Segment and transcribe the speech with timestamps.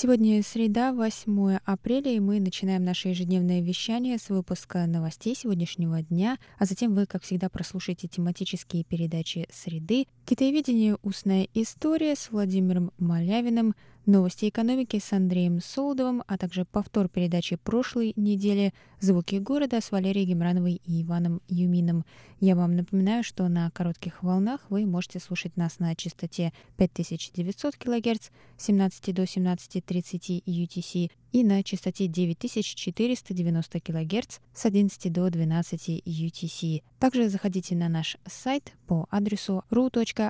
[0.00, 6.38] Сегодня среда, 8 апреля, и мы начинаем наше ежедневное вещание с выпуска новостей сегодняшнего дня,
[6.56, 10.98] а затем вы, как всегда, прослушаете тематические передачи «Среды», «Китаеведение.
[11.02, 13.74] Устная история» с Владимиром Малявиным,
[14.08, 20.24] Новости экономики с Андреем Солодовым, а также повтор передачи прошлой недели «Звуки города» с Валерией
[20.24, 22.06] Гемрановой и Иваном Юмином.
[22.40, 28.30] Я вам напоминаю, что на коротких волнах вы можете слушать нас на частоте 5900 кГц
[28.56, 36.82] 17 до 17.30 UTC и на частоте 9490 кГц с 11 до 12 UTC.
[36.98, 40.22] Также заходите на наш сайт по адресу ru.rti.org.tw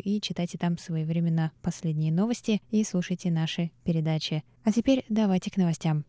[0.00, 4.44] и читайте там своевременно последние новости и слушайте наши передачи.
[4.64, 6.04] А теперь давайте к новостям.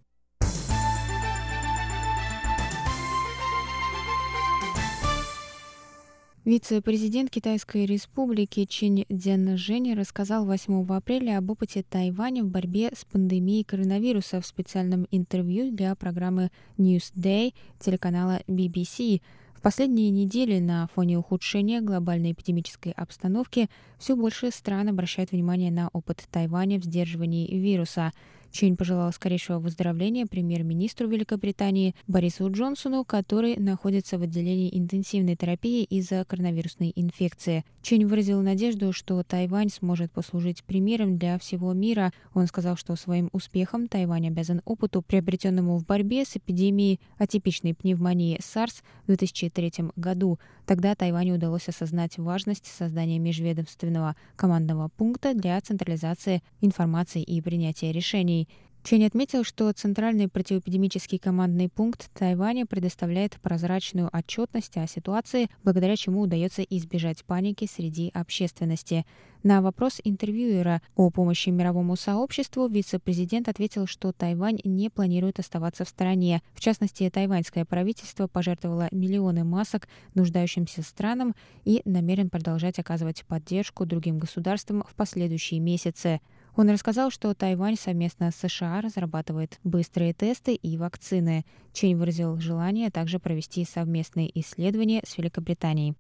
[6.47, 13.65] Вице-президент Китайской республики Чэнь Цзяньжэнь рассказал 8 апреля об опыте Тайваня в борьбе с пандемией
[13.65, 19.21] коронавируса в специальном интервью для программы Newsday телеканала BBC.
[19.55, 25.89] В последние недели на фоне ухудшения глобальной эпидемической обстановки все больше стран обращают внимание на
[25.91, 28.13] опыт Тайваня в сдерживании вируса–
[28.51, 36.25] Чэнь пожелал скорейшего выздоровления премьер-министру Великобритании Борису Джонсону, который находится в отделении интенсивной терапии из-за
[36.25, 37.65] коронавирусной инфекции.
[37.81, 42.11] Чэнь выразил надежду, что Тайвань сможет послужить примером для всего мира.
[42.33, 48.39] Он сказал, что своим успехом Тайвань обязан опыту, приобретенному в борьбе с эпидемией атипичной пневмонии
[48.39, 50.39] SARS в 2003 году.
[50.65, 58.46] Тогда Тайваню удалось осознать важность создания межведомственного командного пункта для централизации информации и принятия решений.
[58.89, 66.21] Чень отметил, что Центральный противоэпидемический командный пункт Тайваня предоставляет прозрачную отчетность о ситуации, благодаря чему
[66.21, 69.05] удается избежать паники среди общественности.
[69.43, 75.89] На вопрос интервьюера о помощи мировому сообществу вице-президент ответил, что Тайвань не планирует оставаться в
[75.89, 76.41] стороне.
[76.53, 84.17] В частности, тайваньское правительство пожертвовало миллионы масок нуждающимся странам и намерен продолжать оказывать поддержку другим
[84.17, 86.21] государствам в последующие месяцы.
[86.57, 91.45] Он рассказал, что Тайвань совместно с США разрабатывает быстрые тесты и вакцины.
[91.71, 95.93] Чень выразил желание также провести совместные исследования с Великобританией.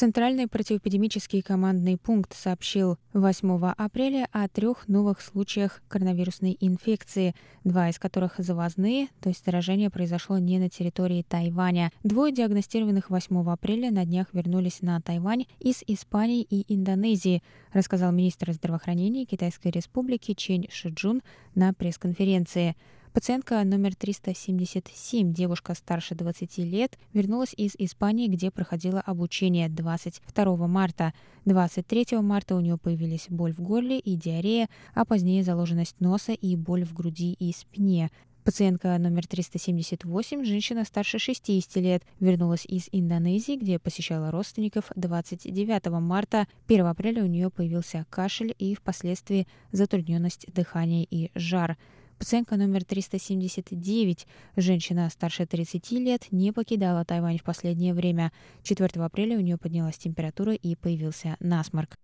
[0.00, 7.34] Центральный противоэпидемический командный пункт сообщил 8 апреля о трех новых случаях коронавирусной инфекции,
[7.64, 11.92] два из которых завозные, то есть заражение произошло не на территории Тайваня.
[12.02, 17.42] Двое диагностированных 8 апреля на днях вернулись на Тайвань из Испании и Индонезии,
[17.74, 21.20] рассказал министр здравоохранения Китайской республики Чен Шиджун
[21.54, 22.74] на пресс-конференции.
[23.12, 31.12] Пациентка номер 377, девушка старше 20 лет, вернулась из Испании, где проходила обучение 22 марта.
[31.44, 36.54] 23 марта у нее появились боль в горле и диарея, а позднее заложенность носа и
[36.54, 38.12] боль в груди и спине.
[38.44, 46.46] Пациентка номер 378, женщина старше 60 лет, вернулась из Индонезии, где посещала родственников 29 марта.
[46.68, 51.76] 1 апреля у нее появился кашель и впоследствии затрудненность дыхания и жар.
[52.20, 58.30] Пациентка номер 379, женщина старше 30 лет, не покидала Тайвань в последнее время.
[58.62, 61.96] 4 апреля у нее поднялась температура и появился насморк.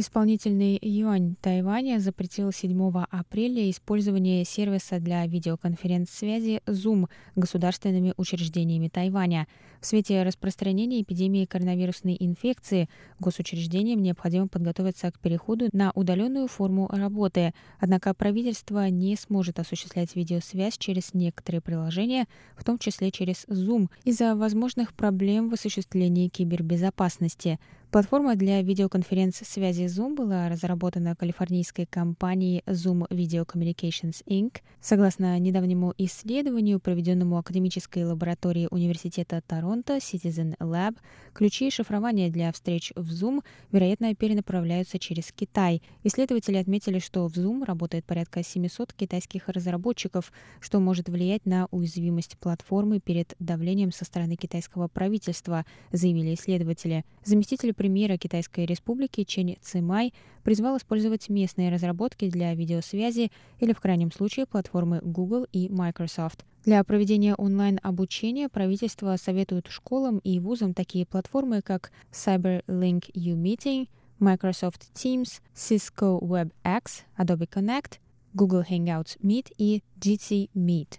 [0.00, 9.46] Исполнительный юань Тайваня запретил 7 апреля использование сервиса для видеоконференц-связи Zoom государственными учреждениями Тайваня.
[9.82, 12.88] В свете распространения эпидемии коронавирусной инфекции
[13.18, 17.52] госучреждениям необходимо подготовиться к переходу на удаленную форму работы.
[17.78, 22.26] Однако правительство не сможет осуществлять видеосвязь через некоторые приложения,
[22.56, 27.58] в том числе через Zoom, из-за возможных проблем в осуществлении кибербезопасности.
[27.90, 34.58] Платформа для видеоконференц-связи Zoom была разработана калифорнийской компанией Zoom Video Communications Inc.
[34.80, 40.98] Согласно недавнему исследованию, проведенному академической лабораторией Университета Торонто Citizen Lab,
[41.32, 43.42] ключи шифрования для встреч в Zoom,
[43.72, 45.82] вероятно, перенаправляются через Китай.
[46.04, 52.38] Исследователи отметили, что в Zoom работает порядка 700 китайских разработчиков, что может влиять на уязвимость
[52.38, 57.04] платформы перед давлением со стороны китайского правительства, заявили исследователи.
[57.24, 60.12] Заместитель премьера Китайской Республики Чен Цимай
[60.42, 66.44] призвал использовать местные разработки для видеосвязи или, в крайнем случае, платформы Google и Microsoft.
[66.66, 73.88] Для проведения онлайн-обучения правительство советует школам и вузам такие платформы, как CyberLink U-Meeting,
[74.18, 77.94] Microsoft Teams, Cisco WebEx, Adobe Connect,
[78.34, 80.98] Google Hangouts Meet и GT Meet.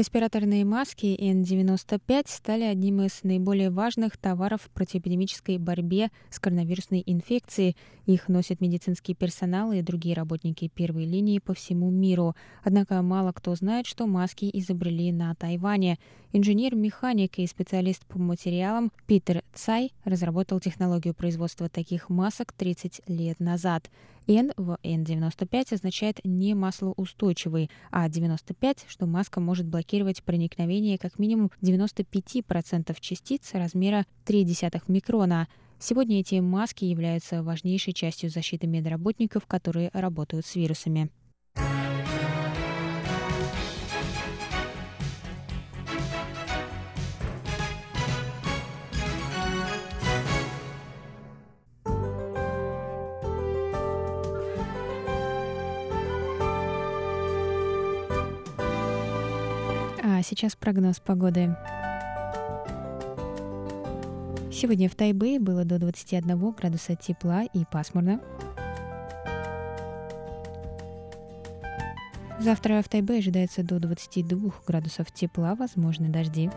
[0.00, 7.76] Респираторные маски N95 стали одним из наиболее важных товаров в противоэпидемической борьбе с коронавирусной инфекцией.
[8.06, 12.34] Их носят медицинский персонал и другие работники первой линии по всему миру.
[12.64, 15.98] Однако мало кто знает, что маски изобрели на Тайване.
[16.32, 23.90] Инженер-механик и специалист по материалам Питер Цай разработал технологию производства таких масок 30 лет назад.
[24.26, 31.50] N в N95 означает не маслоустойчивый, а 95, что маска может блокировать проникновение как минимум
[31.62, 35.48] 95% частиц размера 0,3 микрона.
[35.78, 41.10] Сегодня эти маски являются важнейшей частью защиты медработников, которые работают с вирусами.
[60.20, 61.56] А сейчас прогноз погоды.
[64.52, 68.20] Сегодня в Тайбэе было до 21 градуса тепла и пасмурно.
[72.38, 76.50] Завтра в Тайбэе ожидается до 22 градусов тепла, возможны дожди.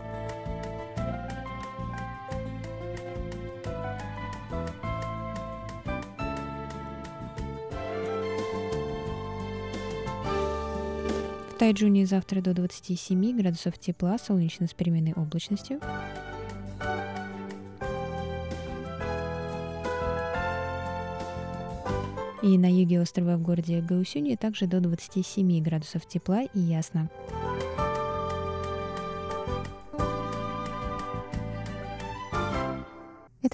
[11.64, 15.80] Тайджуне завтра до 27 градусов тепла, солнечно с переменной облачностью.
[22.42, 27.08] И на юге острова в городе Гаусюни также до 27 градусов тепла и ясно.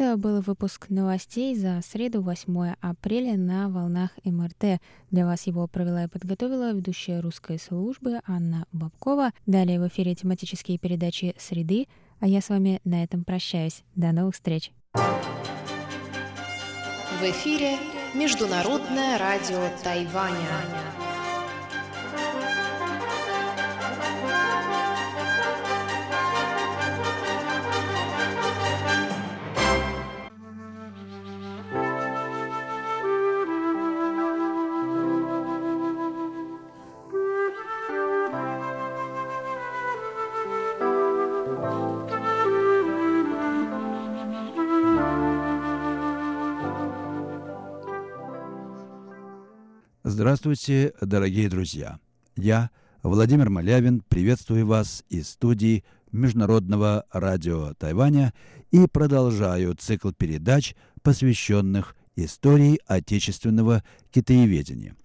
[0.00, 4.80] Это был выпуск новостей за среду 8 апреля на волнах МРТ.
[5.10, 9.32] Для вас его провела и подготовила ведущая русской службы Анна Бабкова.
[9.44, 11.86] Далее в эфире тематические передачи «Среды»,
[12.18, 13.84] а я с вами на этом прощаюсь.
[13.94, 14.72] До новых встреч!
[14.94, 17.76] В эфире
[18.14, 20.62] Международное радио Тайваня.
[50.10, 52.00] Здравствуйте, дорогие друзья!
[52.34, 52.70] Я,
[53.04, 58.34] Владимир Малявин, приветствую вас из студии Международного радио Тайваня
[58.72, 64.96] и продолжаю цикл передач, посвященных истории отечественного китаеведения.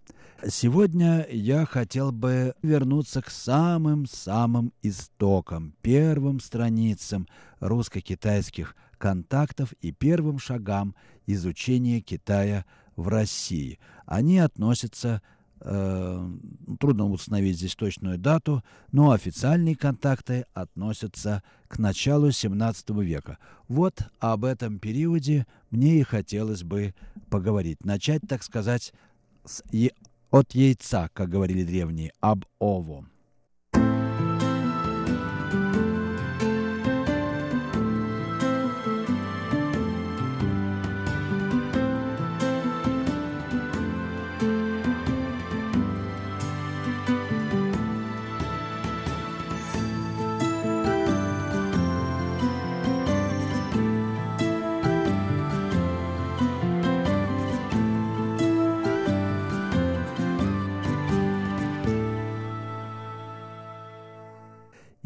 [0.50, 7.27] Сегодня я хотел бы вернуться к самым-самым истокам, первым страницам
[7.60, 10.96] русско-китайских контактов и первым шагам
[11.27, 12.65] изучения Китая
[12.96, 13.80] в России.
[14.06, 15.22] Они относятся
[15.62, 16.30] э,
[16.80, 23.38] трудно установить здесь точную дату, но официальные контакты относятся к началу XVII века.
[23.68, 26.94] Вот об этом периоде мне и хотелось бы
[27.30, 27.84] поговорить.
[27.84, 28.94] Начать, так сказать,
[29.44, 29.64] с,
[30.32, 33.10] от яйца, как говорили древние, об овом.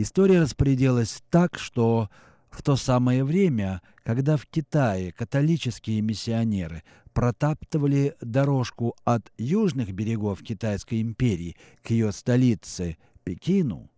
[0.01, 2.09] История распорядилась так, что
[2.49, 11.01] в то самое время, когда в Китае католические миссионеры протаптывали дорожку от южных берегов Китайской
[11.01, 13.91] империи к ее столице Пекину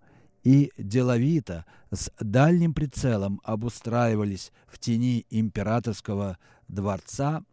[0.44, 7.44] и деловито с дальним прицелом обустраивались в тени императорского дворца,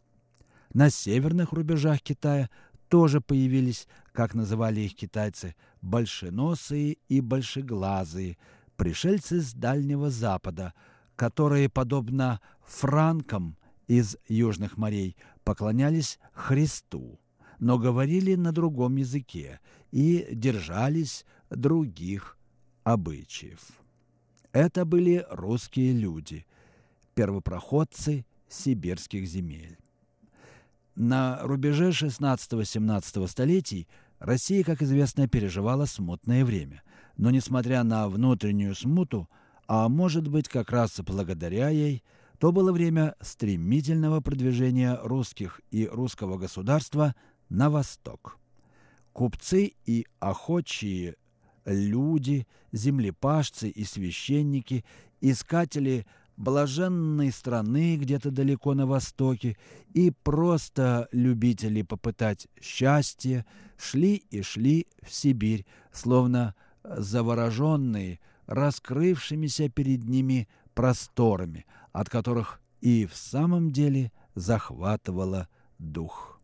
[0.73, 2.49] на северных рубежах Китая
[2.89, 8.37] тоже появились, как называли их китайцы, большеносые и большеглазые,
[8.75, 10.73] пришельцы с Дальнего Запада,
[11.15, 17.19] которые, подобно франкам из южных морей, поклонялись Христу,
[17.59, 19.59] но говорили на другом языке
[19.91, 22.37] и держались других
[22.83, 23.59] обычаев.
[24.51, 26.45] Это были русские люди,
[27.13, 29.77] первопроходцы сибирских земель.
[30.99, 33.87] На рубеже 16-17 столетий
[34.19, 36.83] Россия, как известно, переживала смутное время.
[37.15, 39.29] Но несмотря на внутреннюю смуту,
[39.65, 42.03] а может быть как раз благодаря ей,
[42.37, 47.15] то было время стремительного продвижения русских и русского государства
[47.47, 48.37] на восток.
[49.13, 51.15] Купцы и охочие
[51.63, 54.83] люди, землепашцы и священники,
[55.21, 56.05] искатели
[56.39, 59.57] блаженной страны где-то далеко на востоке
[59.93, 63.45] и просто любители попытать счастье
[63.77, 73.15] шли и шли в Сибирь, словно завороженные раскрывшимися перед ними просторами, от которых и в
[73.17, 76.39] самом деле захватывало дух.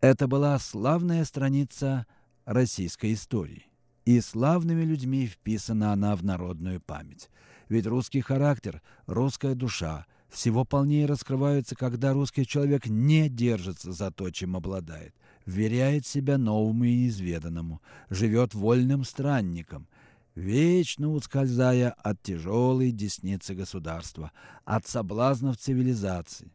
[0.00, 2.04] Это была славная страница
[2.44, 3.66] российской истории,
[4.04, 7.30] и славными людьми вписана она в народную память–
[7.68, 14.30] ведь русский характер, русская душа всего полнее раскрываются, когда русский человек не держится за то,
[14.30, 15.14] чем обладает,
[15.46, 17.80] веряет себя новому и неизведанному,
[18.10, 19.88] живет вольным странником,
[20.34, 24.32] вечно ускользая от тяжелой десницы государства,
[24.64, 26.52] от соблазнов цивилизации.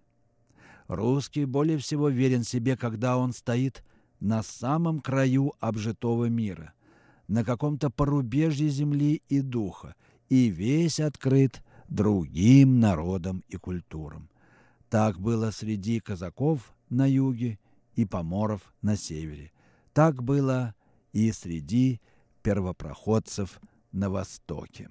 [0.88, 3.84] Русский более всего верен себе, когда он стоит
[4.20, 6.74] на самом краю обжитого мира,
[7.27, 9.96] на каком-то порубежье земли и духа,
[10.31, 14.29] и весь открыт другим народам и культурам.
[14.89, 17.59] Так было среди казаков на юге
[17.95, 19.51] и поморов на севере.
[19.91, 20.73] Так было
[21.11, 22.00] и среди
[22.43, 23.59] первопроходцев
[23.91, 24.89] на востоке.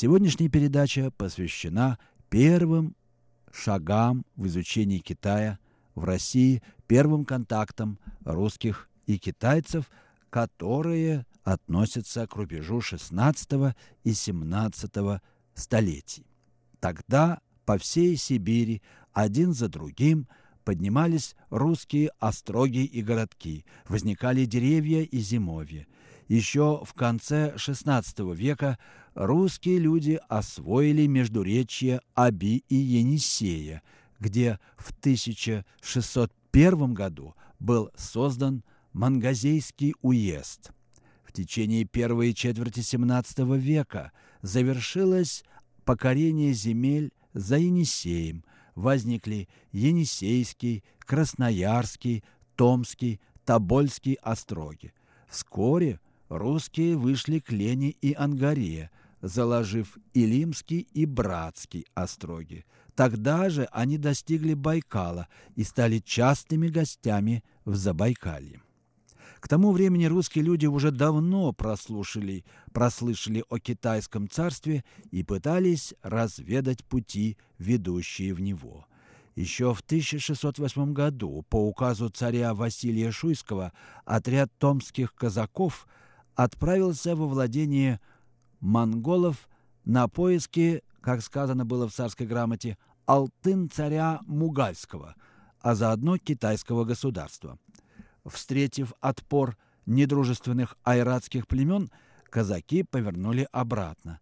[0.00, 1.98] Сегодняшняя передача посвящена
[2.30, 2.94] первым
[3.50, 5.58] шагам в изучении Китая
[5.96, 9.90] в России, первым контактам русских и китайцев,
[10.30, 13.74] которые относятся к рубежу XVI
[14.04, 15.20] и XVII
[15.54, 16.26] столетий.
[16.78, 18.80] Тогда по всей Сибири
[19.12, 20.28] один за другим
[20.62, 25.88] поднимались русские остроги и городки, возникали деревья и зимовья–
[26.28, 28.78] еще в конце XVI века
[29.14, 33.82] русские люди освоили междуречье Аби и Енисея,
[34.20, 40.70] где в 1601 году был создан Мангазейский уезд.
[41.24, 45.44] В течение первой четверти XVII века завершилось
[45.84, 48.44] покорение земель за Енисеем,
[48.74, 52.22] возникли Енисейский, Красноярский,
[52.56, 54.92] Томский, Тобольский остроги.
[55.28, 62.64] Вскоре русские вышли к Лене и Ангаре, заложив Илимский и Братский остроги.
[62.94, 68.60] Тогда же они достигли Байкала и стали частыми гостями в Забайкалье.
[69.40, 76.84] К тому времени русские люди уже давно прослушали, прослышали о китайском царстве и пытались разведать
[76.84, 78.86] пути, ведущие в него.
[79.36, 83.72] Еще в 1608 году по указу царя Василия Шуйского
[84.04, 85.86] отряд томских казаков–
[86.38, 88.00] отправился во владение
[88.60, 89.48] монголов
[89.84, 95.16] на поиски, как сказано было в царской грамоте, алтын царя Мугальского,
[95.60, 97.58] а заодно китайского государства.
[98.24, 101.90] Встретив отпор недружественных айратских племен,
[102.30, 104.20] казаки повернули обратно.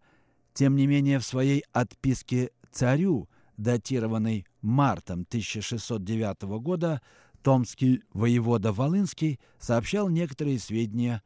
[0.55, 6.99] Тем не менее, в своей отписке царю, датированной мартом 1609 года,
[7.43, 11.21] томский воевода Волынский сообщал некоторые сведения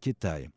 [0.00, 0.52] Китае.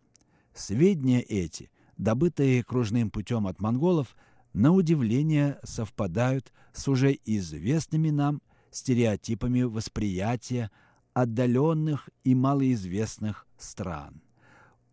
[0.53, 4.15] Сведения эти добытые кружным путем от монголов,
[4.53, 8.41] на удивление совпадают с уже известными нам
[8.71, 10.71] стереотипами восприятия
[11.13, 14.21] отдаленных и малоизвестных стран.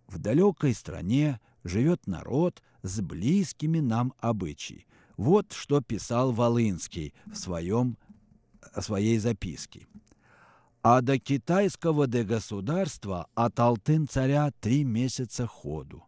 [0.07, 4.87] В далекой стране живет народ с близкими нам обычаи.
[5.17, 7.97] Вот что писал Волынский в своем,
[8.81, 9.87] своей записке.
[10.83, 16.05] А до китайского де государства от Алтын царя три месяца ходу.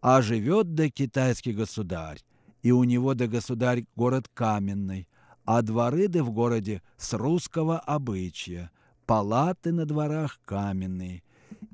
[0.00, 2.20] А живет до китайский государь,
[2.62, 5.08] и у него до государь город каменный,
[5.44, 8.70] а дворы да в городе с русского обычая,
[9.04, 11.22] палаты на дворах каменные,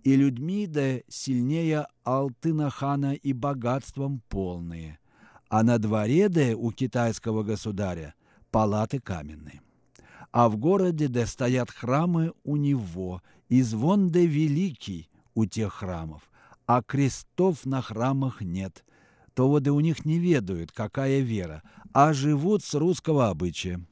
[0.03, 4.99] и людьми да сильнее Алтына хана и богатством полные,
[5.49, 8.15] а на дворе да у китайского государя
[8.51, 9.61] палаты каменные.
[10.33, 16.31] А в городе да стоят храмы у него, и звон да великий у тех храмов,
[16.67, 18.85] а крестов на храмах нет,
[19.35, 23.85] то вот и у них не ведают, какая вера, а живут с русского обычая.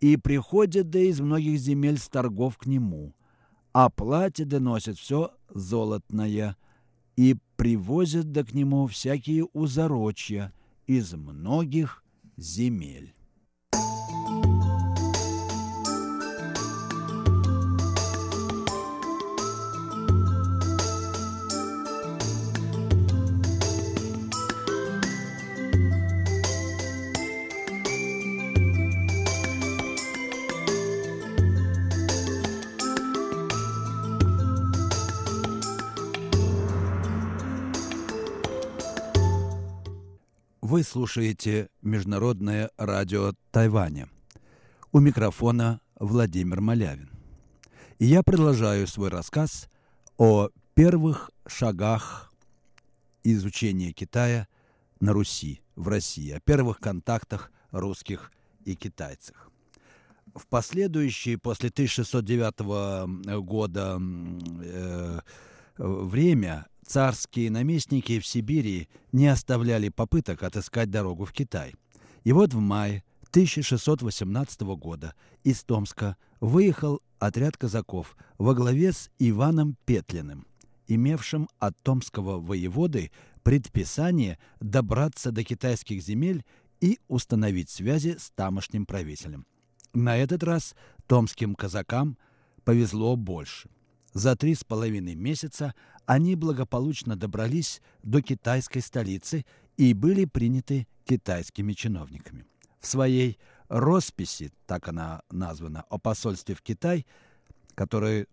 [0.00, 3.14] И приходят да из многих земель с торгов к нему,
[3.72, 6.56] а платье доносят все золотное,
[7.14, 10.52] и привозят да к нему всякие узорочья
[10.86, 12.02] из многих
[12.36, 13.14] земель.
[40.72, 44.08] Вы слушаете Международное радио Тайваня.
[44.90, 47.10] У микрофона Владимир Малявин.
[47.98, 49.68] И я продолжаю свой рассказ
[50.16, 52.32] о первых шагах
[53.22, 54.48] изучения Китая
[54.98, 58.32] на Руси, в России, о первых контактах русских
[58.64, 59.50] и китайцев.
[60.34, 65.20] В последующие, после 1609 года э,
[65.76, 71.74] время Царские наместники в Сибири не оставляли попыток отыскать дорогу в Китай.
[72.22, 79.78] И вот в мае 1618 года из Томска выехал отряд казаков во главе с Иваном
[79.86, 80.46] Петлиным,
[80.86, 83.10] имевшим от томского воеводы
[83.42, 86.44] предписание добраться до китайских земель
[86.82, 89.46] и установить связи с тамошним правителем.
[89.94, 90.74] На этот раз
[91.06, 92.18] томским казакам
[92.64, 93.70] повезло больше–
[94.12, 95.74] за три с половиной месяца
[96.06, 99.44] они благополучно добрались до китайской столицы
[99.76, 102.46] и были приняты китайскими чиновниками.
[102.80, 103.38] В своей
[103.68, 107.06] росписи, так она названа, о посольстве в Китай,
[107.74, 108.26] которую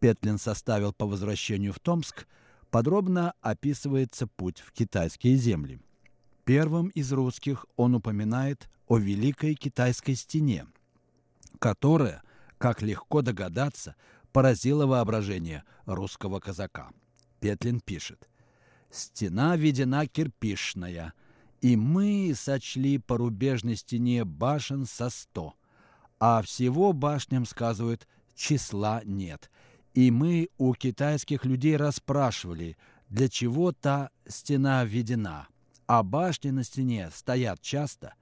[0.00, 2.26] Петлин составил по возвращению в Томск,
[2.70, 5.80] подробно описывается путь в китайские земли.
[6.44, 10.66] Первым из русских он упоминает о Великой Китайской стене,
[11.58, 12.22] которая,
[12.58, 13.94] как легко догадаться,
[14.32, 16.90] поразило воображение русского казака.
[17.42, 18.28] Петлин пишет.
[18.88, 21.12] «Стена видена кирпичная,
[21.60, 25.54] и мы сочли по рубежной стене башен со сто,
[26.20, 29.50] а всего башням, сказывают, числа нет.
[29.92, 32.76] И мы у китайских людей расспрашивали,
[33.08, 35.48] для чего та стена введена,
[35.86, 38.14] а башни на стене стоят часто.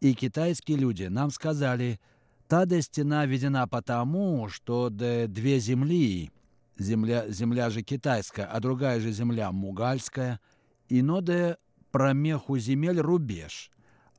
[0.00, 1.98] И китайские люди нам сказали–
[2.48, 6.30] Та де стена введена потому, что де две земли,
[6.78, 10.40] земля, земля же китайская, а другая же земля мугальская,
[10.88, 11.56] и но де
[11.90, 13.70] промеху земель рубеж.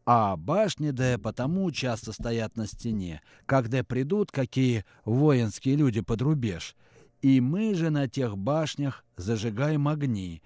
[0.06, 6.76] А башни де потому часто стоят на стене, когда придут какие воинские люди под рубеж.
[7.22, 10.42] И мы же на тех башнях зажигаем огни,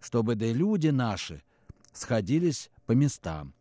[0.00, 1.42] чтобы да люди наши
[1.92, 3.54] сходились по местам.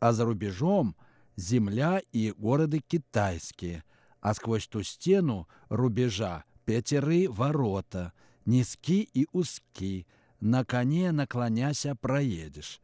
[0.00, 0.96] А за рубежом–
[1.36, 3.84] земля и города китайские,
[4.20, 8.12] а сквозь ту стену рубежа пятеры ворота,
[8.44, 10.06] низки и узки,
[10.40, 12.80] на коне наклоняся проедешь.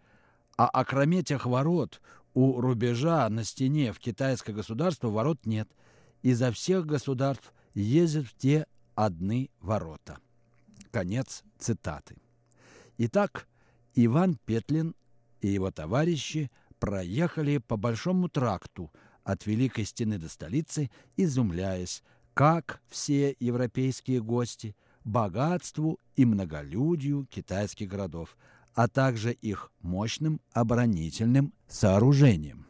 [0.57, 2.01] А окроме тех ворот
[2.35, 5.69] у рубежа на стене в китайское государство ворот нет.
[6.23, 10.19] Изо всех государств ездят в те одни ворота.
[10.91, 12.17] Конец цитаты.
[12.99, 13.49] Итак,
[13.95, 14.95] Иван Петлин
[15.41, 18.93] и его товарищи проехали по Большому тракту
[19.25, 22.03] от Великой Стены до столицы, изумляясь,
[22.41, 24.75] как все европейские гости,
[25.05, 28.35] богатству и многолюдию китайских городов,
[28.73, 32.65] а также их мощным оборонительным сооружением.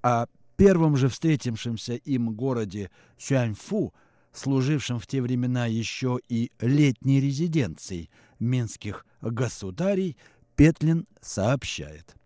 [0.00, 0.24] О
[0.56, 3.92] первом же встретившемся им городе Сюаньфу,
[4.32, 10.16] служившем в те времена еще и летней резиденцией минских государей,
[10.56, 12.16] Петлин сообщает.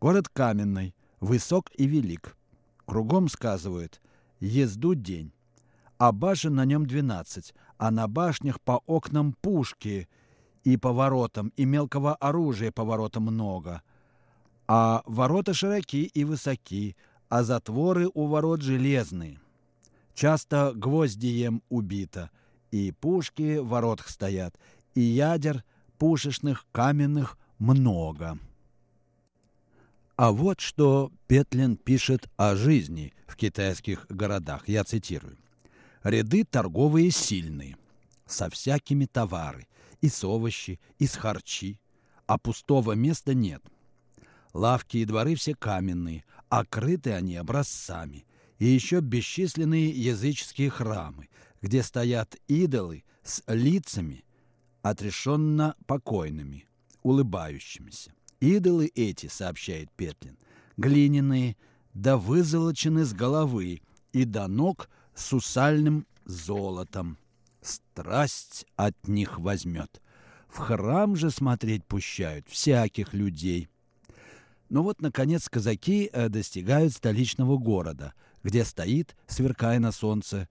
[0.00, 2.36] Город каменный, высок и велик.
[2.86, 4.00] Кругом, сказывают,
[4.38, 5.32] езду день.
[5.98, 10.08] А башен на нем двенадцать, а на башнях по окнам пушки
[10.62, 13.82] и по воротам, и мелкого оружия по воротам много.
[14.68, 16.96] А ворота широки и высоки,
[17.28, 19.40] а затворы у ворот железные.
[20.14, 22.30] Часто гвоздием убито,
[22.70, 24.54] и пушки в воротах стоят,
[24.94, 25.64] и ядер
[25.98, 28.38] пушечных каменных много.
[30.16, 34.68] А вот что Петлин пишет о жизни в китайских городах.
[34.68, 35.36] Я цитирую.
[36.02, 37.76] «Ряды торговые сильные,
[38.26, 39.66] со всякими товары,
[40.00, 41.80] и с овощи, и с харчи,
[42.26, 43.62] а пустого места нет.
[44.52, 48.26] Лавки и дворы все каменные, а они образцами,
[48.58, 51.28] и еще бесчисленные языческие храмы,
[51.62, 54.24] где стоят идолы с лицами,
[54.82, 56.66] отрешенно покойными,
[57.02, 58.12] улыбающимися.
[58.40, 60.38] Идолы эти, сообщает Петлин,
[60.76, 61.56] глиняные,
[61.92, 63.82] да вызолочены с головы
[64.12, 67.18] и до ног с усальным золотом.
[67.60, 70.00] Страсть от них возьмет.
[70.48, 73.68] В храм же смотреть пущают всяких людей.
[74.68, 80.48] Ну вот, наконец, казаки э, достигают столичного города, где стоит, сверкая на солнце,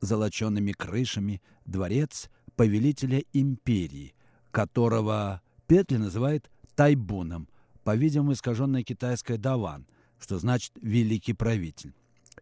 [0.00, 4.14] золочеными крышами, дворец повелителя империи,
[4.50, 7.48] которого Петли называет Тайбуном,
[7.84, 9.86] по-видимому, искаженное китайское «даван»,
[10.18, 11.94] что значит «великий правитель».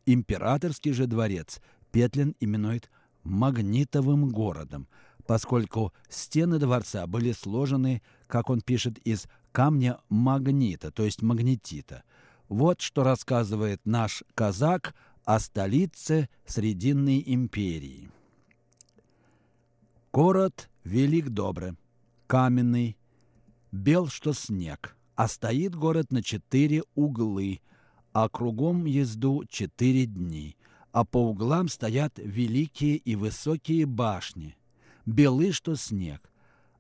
[0.07, 2.91] Императорский же дворец Петлин именует
[3.25, 4.87] магнитовым городом,
[5.27, 12.05] поскольку стены дворца были сложены, как он пишет, из камня магнита, то есть магнетита.
[12.49, 18.09] Вот что рассказывает наш казак о столице Срединной империи.
[20.13, 21.73] Город велик добрый,
[22.29, 22.97] каменный,
[23.73, 27.61] бел, что снег, а стоит город на четыре углы,
[28.19, 30.57] а кругом езду четыре дни,
[30.91, 34.57] а по углам стоят великие и высокие башни,
[35.05, 36.33] белы, что снег,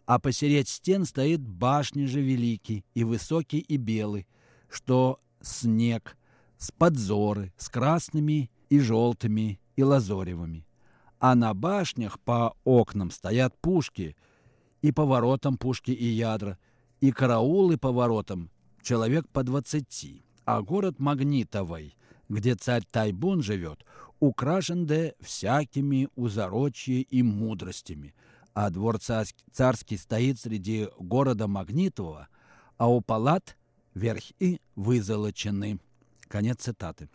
[0.06, 4.26] а посередь стен стоит башни же великий и высокий и белый,
[4.70, 6.16] что снег,
[6.56, 10.66] с подзоры, с красными и желтыми и лазоревыми.
[11.18, 14.16] А на башнях по окнам стоят пушки,
[14.80, 16.58] и по воротам пушки и ядра,
[17.02, 18.48] и караулы по воротам
[18.80, 21.96] человек по двадцати, а город Магнитовый,
[22.28, 23.84] где царь Тайбун живет,
[24.20, 28.14] украшен де всякими узорочья и мудростями,
[28.54, 32.28] а двор царский стоит среди города Магнитова,
[32.78, 33.56] а у палат
[33.94, 35.80] верхи вызолочены.
[36.28, 37.08] Конец цитаты.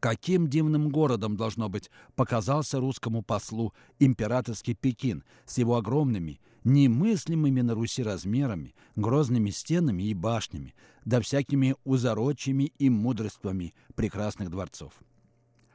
[0.00, 7.74] Каким дивным городом, должно быть, показался русскому послу императорский Пекин с его огромными, немыслимыми на
[7.74, 14.94] Руси размерами, грозными стенами и башнями, да всякими узорочьями и мудрствами прекрасных дворцов.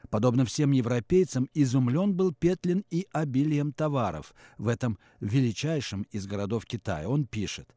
[0.10, 7.08] Подобно всем европейцам, изумлен был Петлин и обилием товаров в этом величайшем из городов Китая.
[7.08, 7.76] Он пишет,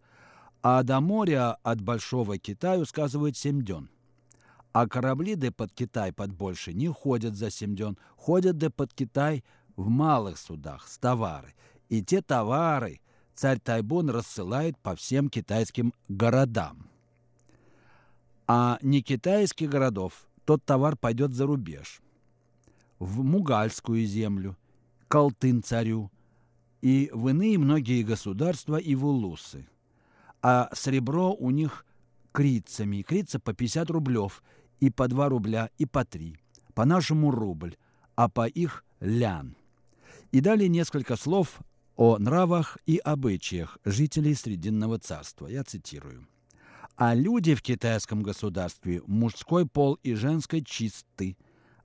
[0.63, 3.91] а до моря от Большого Китая сказывают семь дён.
[4.79, 9.43] А корабли де под Китай под больше не ходят за дён, ходят де под Китай
[9.77, 11.55] в малых судах с товары.
[11.89, 13.01] И те товары
[13.35, 16.87] царь Тайбун рассылает по всем китайским городам.
[18.47, 22.01] А не китайских городов тот товар пойдет за рубеж.
[23.01, 24.57] В Мугальскую землю,
[25.09, 26.09] Колтын царю
[26.83, 29.67] и в иные многие государства и в улусы.
[30.41, 31.85] А сребро у них
[32.31, 33.03] крицами.
[33.03, 34.41] Крица по 50 рублев–
[34.81, 36.37] и по 2 рубля, и по 3.
[36.75, 37.77] По-нашему рубль,
[38.15, 39.57] а по их лян.
[40.33, 41.61] И далее несколько слов
[41.97, 45.47] о нравах и обычаях жителей Срединного царства.
[45.47, 46.27] Я цитирую.
[46.97, 51.37] «А люди в китайском государстве мужской пол и женской чисты,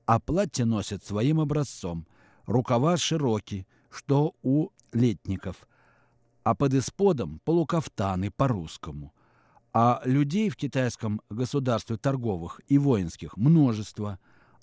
[0.05, 2.07] а платье носят своим образцом,
[2.45, 5.67] рукава широкие, что у летников,
[6.43, 9.13] а под исподом полукафтаны по-русскому–
[9.73, 14.19] а людей в китайском государстве торговых и воинских множество,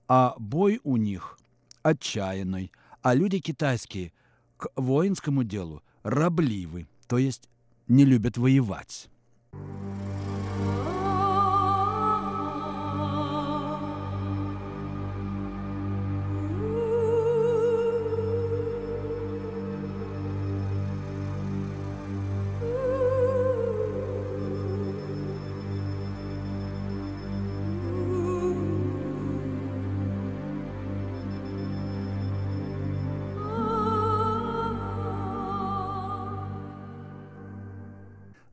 [0.06, 1.38] а бой у них
[1.82, 2.70] отчаянный,
[3.02, 4.12] а люди китайские
[4.56, 7.48] к воинскому делу рабливы, то есть
[7.88, 9.08] не любят воевать.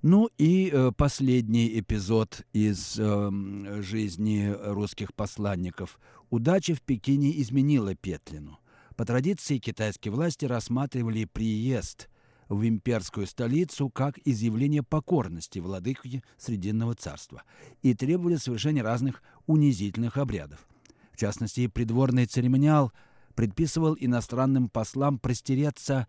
[0.10, 6.00] Ну и э, последний эпизод из э, жизни русских посланников.
[6.30, 8.58] Удача в Пекине изменила Петлину.
[8.96, 12.08] По традиции китайские власти рассматривали приезд
[12.48, 17.44] в имперскую столицу как изъявление покорности владыки Срединного царства
[17.82, 20.70] и требовали совершения разных унизительных обрядов.
[21.12, 22.94] В частности, придворный церемониал
[23.36, 26.08] предписывал иностранным послам простереться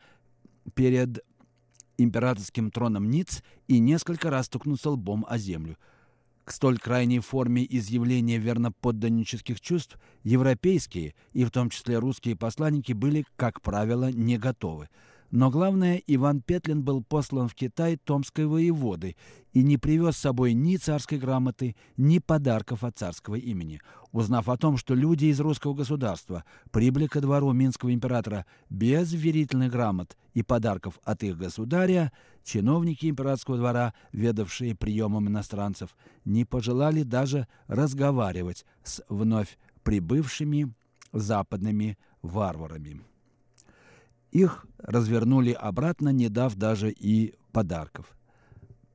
[0.75, 1.25] перед
[1.99, 5.77] императорским троном Ниц и несколько раз стукнуться лбом о землю.
[6.45, 13.27] К столь крайней форме изъявления верноподданнических чувств европейские, и в том числе русские посланники, были,
[13.37, 14.89] как правило, не готовы–
[15.31, 19.17] но главное, Иван Петлин был послан в Китай Томской воеводы
[19.53, 23.81] и не привез с собой ни царской грамоты, ни подарков от царского имени.
[24.13, 29.71] Узнав о том, что люди из русского государства прибыли ко двору Минского императора без верительных
[29.71, 32.11] грамот и подарков от их государя,
[32.43, 40.73] чиновники императорского двора, ведавшие приемом иностранцев, не пожелали даже разговаривать с вновь прибывшими
[41.13, 43.03] западными варварами.
[44.31, 48.17] Их развернули обратно, не дав даже и подарков.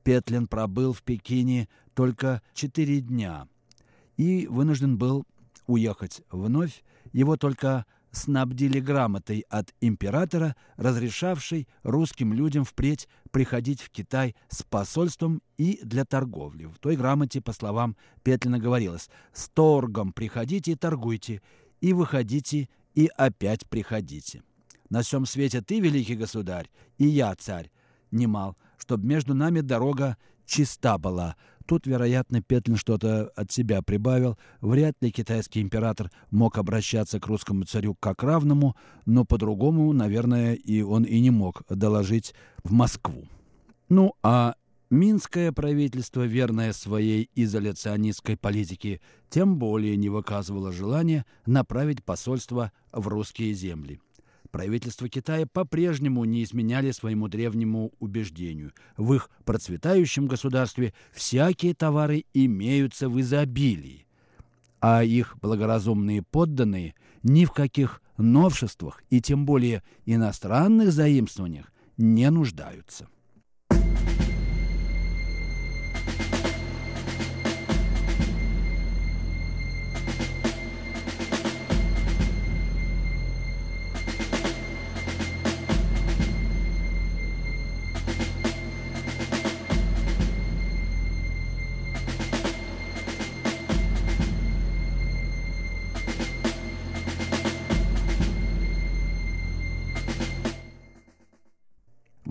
[0.02, 3.48] Петлин пробыл в Пекине только четыре дня
[4.16, 5.24] и вынужден был
[5.66, 6.84] уехать вновь.
[7.12, 15.42] Его только снабдили грамотой от императора, разрешавшей русским людям впредь приходить в Китай с посольством
[15.56, 16.66] и для торговли.
[16.66, 21.42] В той грамоте, по словам Петлина, говорилось «С торгом приходите и торгуйте,
[21.80, 24.42] и выходите, и опять приходите».
[24.90, 26.68] На всем свете ты, великий государь,
[26.98, 27.70] и я, царь,
[28.10, 30.16] немал, чтоб между нами дорога
[30.46, 31.36] чиста была.
[31.66, 34.36] Тут, вероятно, Петлин что-то от себя прибавил.
[34.60, 40.82] Вряд ли китайский император мог обращаться к русскому царю как равному, но по-другому, наверное, и
[40.82, 43.26] он и не мог доложить в Москву.
[43.88, 44.56] Ну, а
[44.90, 53.54] Минское правительство, верное своей изоляционистской политике, тем более не выказывало желания направить посольство в русские
[53.54, 54.00] земли.
[54.54, 58.70] Правительство Китая по-прежнему не изменяли своему древнему убеждению.
[58.96, 64.06] В их процветающем государстве всякие товары имеются в изобилии,
[64.78, 73.08] а их благоразумные подданные ни в каких новшествах и тем более иностранных заимствованиях не нуждаются.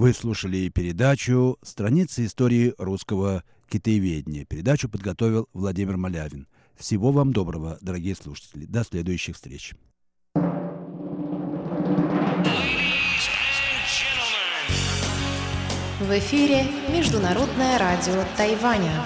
[0.04, 4.44] Вы слушали передачу «Страницы истории русского китаеведения».
[4.44, 6.46] Передачу подготовил Владимир Малявин.
[6.76, 8.66] Всего вам доброго, дорогие слушатели.
[8.66, 9.76] До следующих встреч.
[16.02, 19.06] В эфире Международное радио Тайваня.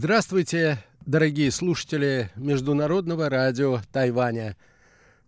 [0.00, 4.56] Здравствуйте, дорогие слушатели Международного радио Тайваня.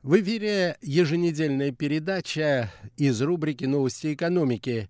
[0.05, 4.89] В эфире еженедельная передача из рубрики «Новости экономики».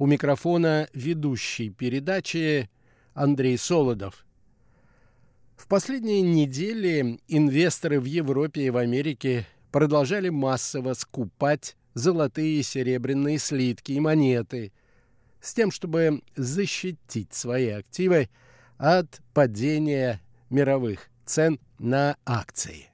[0.00, 2.68] У микрофона ведущий передачи
[3.14, 4.26] Андрей Солодов.
[5.54, 13.38] В последние недели инвесторы в Европе и в Америке продолжали массово скупать золотые и серебряные
[13.38, 14.72] слитки и монеты
[15.40, 18.28] с тем, чтобы защитить свои активы–
[18.82, 22.88] от падения мировых цен на акции.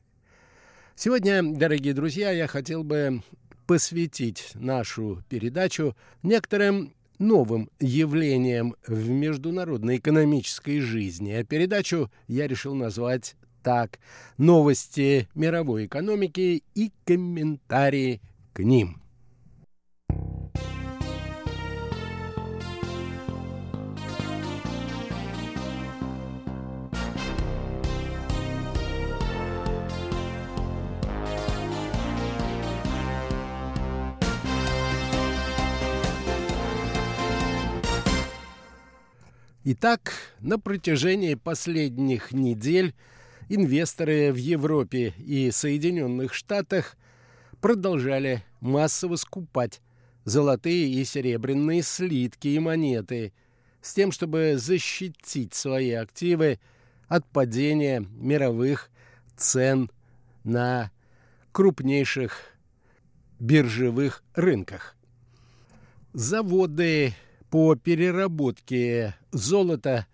[0.94, 3.22] Сегодня, дорогие друзья, я хотел бы
[3.66, 11.32] посвятить нашу передачу некоторым новым явлениям в международной экономической жизни.
[11.32, 13.98] А передачу я решил назвать так
[14.36, 18.20] «Новости мировой экономики и комментарии
[18.52, 19.00] к ним».
[39.70, 42.94] Итак, на протяжении последних недель
[43.50, 46.96] инвесторы в Европе и Соединенных Штатах
[47.60, 49.82] продолжали массово скупать
[50.24, 53.34] золотые и серебряные слитки и монеты
[53.82, 56.60] с тем, чтобы защитить свои активы
[57.06, 58.88] от падения мировых
[59.36, 59.90] цен
[60.44, 60.90] на
[61.52, 62.38] крупнейших
[63.38, 64.96] биржевых рынках.
[66.14, 67.12] Заводы
[67.50, 70.06] по переработке золота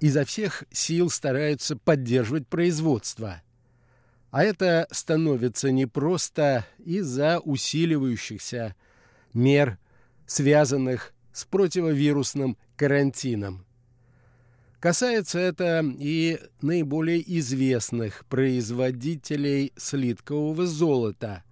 [0.00, 3.42] изо всех сил стараются поддерживать производство.
[4.30, 8.74] А это становится непросто из-за усиливающихся
[9.32, 9.78] мер,
[10.26, 13.64] связанных с противовирусным карантином.
[14.80, 21.42] Касается это и наиболее известных производителей слиткового золота,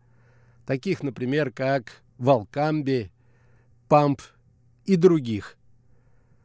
[0.67, 3.11] таких, например, как Волкамби,
[3.89, 4.21] Памп
[4.87, 5.57] и других,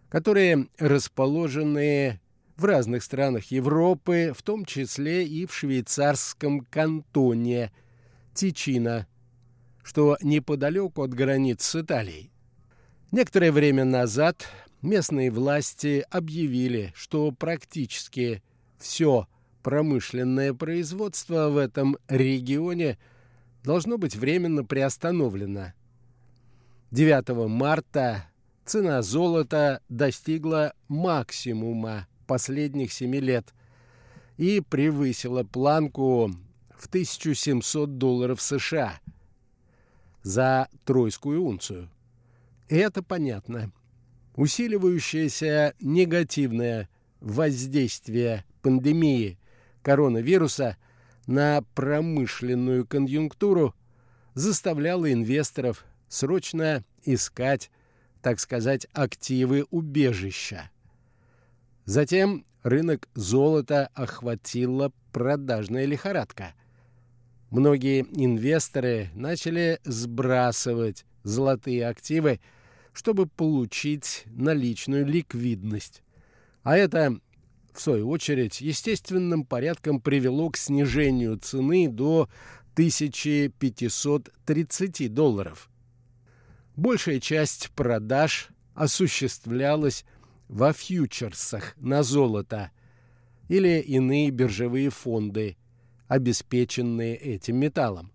[0.10, 2.20] которые расположены
[2.58, 7.72] в разных странах Европы, в том числе и в швейцарском кантоне
[8.34, 9.08] Тичино,
[9.84, 12.32] что неподалеку от границ с Италией.
[13.12, 14.48] Некоторое время назад
[14.82, 18.44] местные власти объявили, что практически
[18.78, 19.28] все
[19.64, 22.98] промышленное производство в этом регионе
[23.64, 25.74] должно быть временно приостановлено.
[26.92, 28.29] 9 марта
[28.70, 33.56] цена золота достигла максимума последних семи лет
[34.38, 36.32] и превысила планку
[36.78, 39.00] в 1700 долларов США
[40.22, 41.90] за тройскую унцию.
[42.68, 43.72] Это понятно.
[44.36, 46.90] Усиливающееся негативное
[47.22, 49.40] воздействие пандемии
[49.82, 50.78] коронавируса
[51.26, 53.74] на промышленную конъюнктуру
[54.36, 57.72] заставляло инвесторов срочно искать,
[58.22, 60.70] так сказать, активы убежища.
[61.86, 66.54] Затем рынок золота охватила продажная лихорадка.
[67.50, 72.40] Многие инвесторы начали сбрасывать золотые активы
[73.00, 76.04] чтобы получить наличную ликвидность.
[76.64, 77.18] А это,
[77.74, 82.28] в свою очередь, естественным порядком привело к снижению цены до
[82.74, 85.70] 1530 долларов.
[86.80, 90.06] Большая часть продаж осуществлялась
[90.48, 92.72] во фьючерсах на золото
[93.50, 95.58] или иные биржевые фонды,
[96.08, 98.14] обеспеченные этим металлом.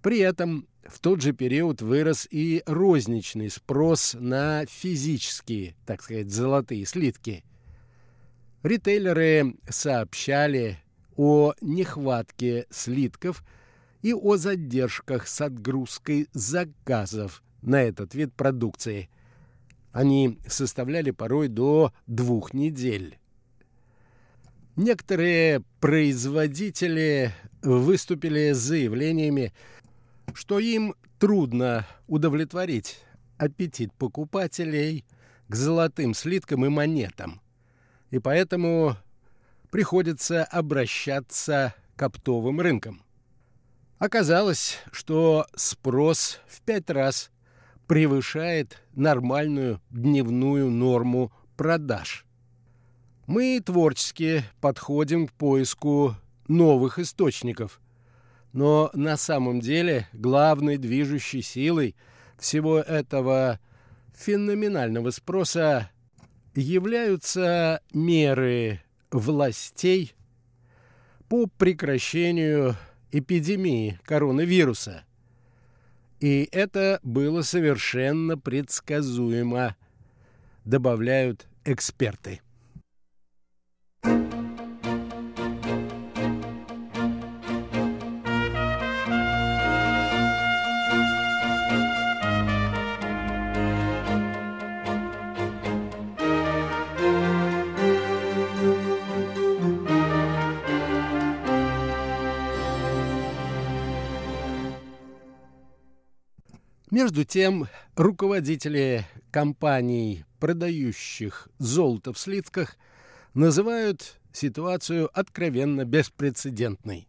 [0.00, 6.86] При этом в тот же период вырос и розничный спрос на физические, так сказать, золотые
[6.86, 7.44] слитки.
[8.62, 10.78] Ритейлеры сообщали
[11.16, 13.44] о нехватке слитков
[14.02, 19.08] и о задержках с отгрузкой заказов на этот вид продукции.
[19.92, 23.18] Они составляли порой до двух недель.
[24.76, 27.32] Некоторые производители
[27.62, 29.54] выступили с заявлениями,
[30.34, 33.00] что им трудно удовлетворить
[33.38, 35.04] аппетит покупателей
[35.48, 37.40] к золотым слиткам и монетам,
[38.10, 38.96] и поэтому
[39.70, 43.02] приходится обращаться к оптовым рынкам.
[43.98, 47.30] Оказалось, что спрос в пять раз
[47.86, 52.26] превышает нормальную дневную норму продаж.
[53.26, 56.14] Мы творчески подходим к поиску
[56.46, 57.80] новых источников–
[58.56, 61.94] но на самом деле главной движущей силой
[62.38, 63.60] всего этого
[64.16, 65.90] феноменального спроса
[66.54, 68.80] являются меры
[69.10, 70.14] властей
[71.28, 72.76] по прекращению
[73.12, 75.04] эпидемии коронавируса.
[76.20, 79.76] И это было совершенно предсказуемо,
[80.64, 82.40] добавляют эксперты.
[106.96, 112.78] Между тем, руководители компаний, продающих золото в слитках,
[113.34, 117.06] называют ситуацию откровенно беспрецедентной.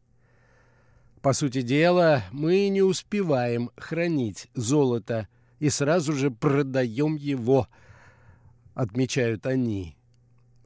[1.22, 5.30] По сути дела, мы не успеваем хранить золото
[5.60, 7.70] и сразу же продаем его,
[8.74, 9.96] отмечают они.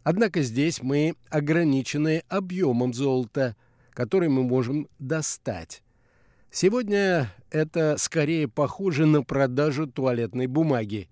[0.02, 3.56] Однако здесь мы ограничены объемом золота,
[3.92, 5.84] который мы можем достать.
[6.54, 11.08] Сегодня это скорее похоже на продажу туалетной бумаги.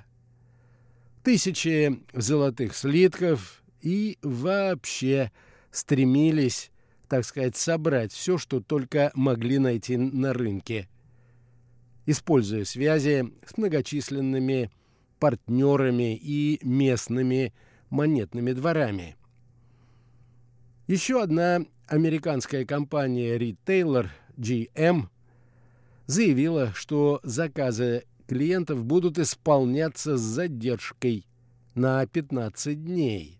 [1.24, 5.32] Тысячи золотых слитков и вообще
[5.72, 6.70] стремились,
[7.14, 10.90] так сказать, собрать все, что только могли найти на рынке,
[12.08, 14.72] используя связи с многочисленными
[15.20, 17.54] партнерами и местными
[17.92, 19.16] монетными дворами.
[20.88, 25.04] Еще одна американская компания Retailer GM
[26.08, 31.28] заявила, что заказы клиентов будут исполняться с задержкой
[31.76, 33.40] на 15 дней.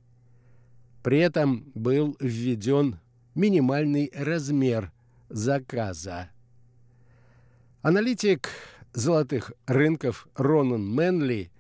[1.02, 3.00] При этом был введен
[3.36, 4.92] минимальный размер
[5.30, 6.30] заказа.
[7.82, 8.50] Аналитик
[8.94, 11.52] золотых рынков Ронан Мэнли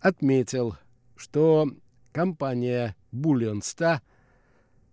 [0.00, 0.76] отметил,
[1.16, 1.70] что
[2.12, 4.00] компания Bullion Star,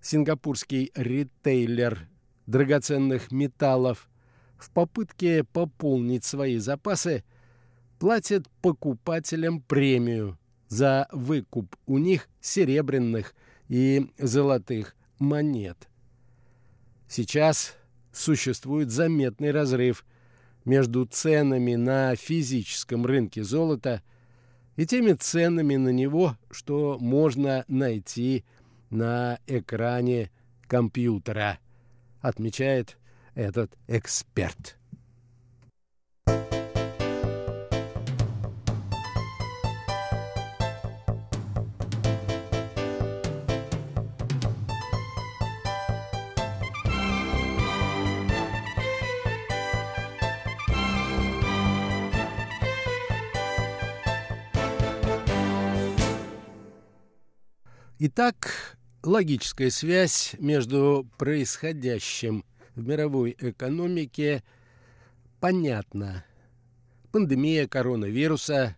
[0.01, 2.07] сингапурский ритейлер
[2.45, 4.09] драгоценных металлов,
[4.57, 7.23] в попытке пополнить свои запасы,
[7.99, 10.37] платит покупателям премию
[10.67, 13.33] за выкуп у них серебряных
[13.67, 15.87] и золотых монет.
[17.07, 17.75] Сейчас
[18.11, 20.05] существует заметный разрыв
[20.65, 24.01] между ценами на физическом рынке золота–
[24.77, 28.45] и теми ценами на него, что можно найти
[28.89, 30.31] на экране
[30.67, 31.57] компьютера,
[32.21, 32.97] отмечает
[33.33, 34.77] этот эксперт.
[58.19, 62.43] Итак, логическая связь между происходящим
[62.73, 64.43] в мировой экономике
[65.39, 66.25] понятна.
[67.11, 68.75] Пандемия коронавируса,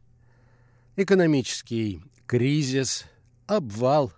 [0.98, 3.06] экономический кризис,
[3.48, 4.12] обвал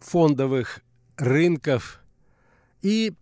[0.00, 0.80] фондовых
[1.16, 2.02] рынков
[2.82, 3.14] и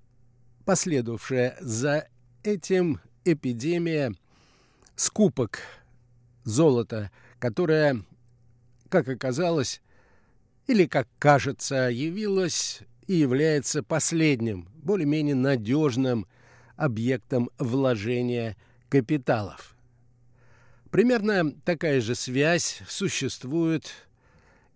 [0.64, 2.08] последовавшая за
[2.42, 4.12] этим эпидемия
[4.96, 5.60] скупок
[6.42, 8.02] золота, которая,
[8.88, 9.80] как оказалось,
[10.66, 16.26] или, как кажется, явилась и является последним, более-менее надежным
[16.76, 18.56] объектом вложения
[18.88, 19.76] капиталов.
[20.90, 23.90] Примерно такая же связь существует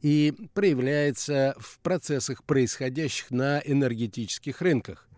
[0.02, 5.08] и проявляется в процессах, происходящих на энергетических рынках.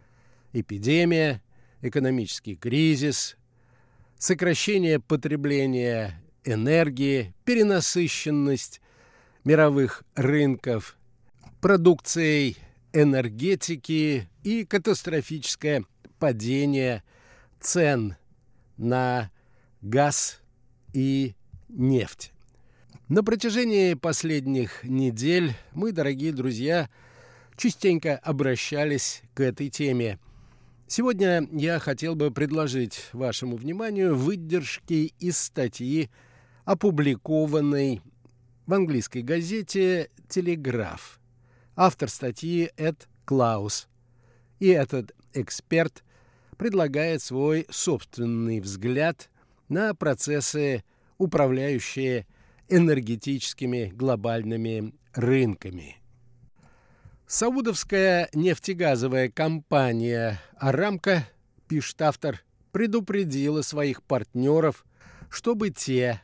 [0.52, 1.42] Эпидемия,
[1.82, 3.36] экономический кризис,
[4.18, 8.80] сокращение потребления энергии, перенасыщенность
[9.44, 10.96] мировых рынков,
[11.60, 12.56] продукцией
[12.92, 15.84] энергетики и катастрофическое
[16.18, 17.02] падение
[17.60, 18.16] цен
[18.76, 19.30] на
[19.82, 20.40] газ
[20.92, 21.34] и
[21.68, 22.32] нефть.
[23.08, 26.90] На протяжении последних недель мы, дорогие друзья,
[27.56, 30.18] частенько обращались к этой теме.
[30.86, 36.10] Сегодня я хотел бы предложить вашему вниманию выдержки из статьи,
[36.64, 38.02] опубликованной
[38.68, 41.18] в английской газете «Телеграф».
[41.74, 43.88] Автор статьи Эд Клаус.
[44.60, 46.04] И этот эксперт
[46.58, 49.30] предлагает свой собственный взгляд
[49.70, 50.84] на процессы,
[51.16, 52.26] управляющие
[52.68, 55.96] энергетическими глобальными рынками.
[57.26, 61.26] Саудовская нефтегазовая компания «Арамка»,
[61.68, 62.42] пишет автор,
[62.72, 64.84] предупредила своих партнеров,
[65.30, 66.20] чтобы те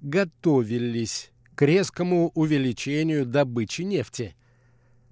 [0.00, 4.34] готовились к резкому увеличению добычи нефти,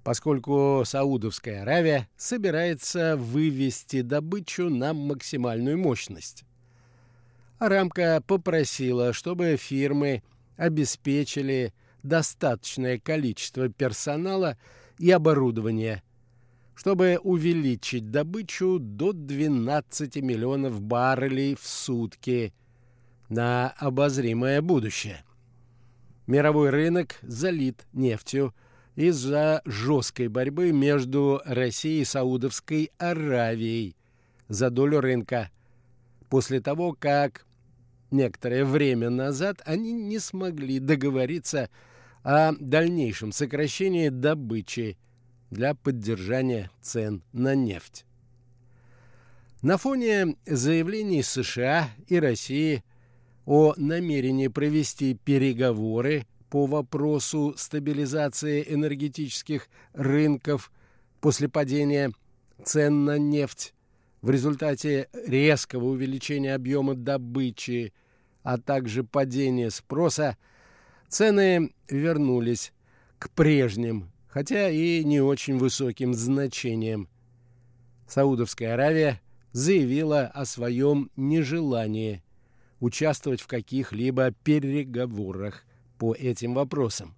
[0.03, 6.43] поскольку Саудовская Аравия собирается вывести добычу на максимальную мощность.
[7.59, 10.21] Арамка попросила, чтобы фирмы
[10.57, 11.73] обеспечили
[12.03, 14.57] достаточное количество персонала
[14.99, 16.03] и оборудования,
[16.75, 22.53] чтобы увеличить добычу до 12 миллионов баррелей в сутки
[23.29, 25.23] на обозримое будущее.
[26.25, 28.53] Мировой рынок залит нефтью
[28.95, 33.95] из-за жесткой борьбы между Россией и Саудовской Аравией
[34.47, 35.49] за долю рынка
[36.29, 37.45] после того, как
[38.11, 41.69] некоторое время назад они не смогли договориться
[42.23, 44.97] о дальнейшем сокращении добычи
[45.51, 48.05] для поддержания цен на нефть.
[49.61, 52.83] На фоне заявлений США и России
[53.45, 60.71] о намерении провести переговоры по вопросу стабилизации энергетических рынков
[61.19, 62.11] после падения
[62.63, 63.73] цен на нефть
[64.21, 67.91] в результате резкого увеличения объема добычи
[68.43, 70.37] а также падение спроса,
[71.07, 72.73] цены вернулись
[73.17, 77.07] к прежним, хотя и не очень высоким значениям.
[78.07, 79.21] Саудовская Аравия
[79.53, 82.22] заявила о своем нежелании
[82.83, 85.63] участвовать в каких-либо переговорах
[85.97, 87.15] по этим вопросам.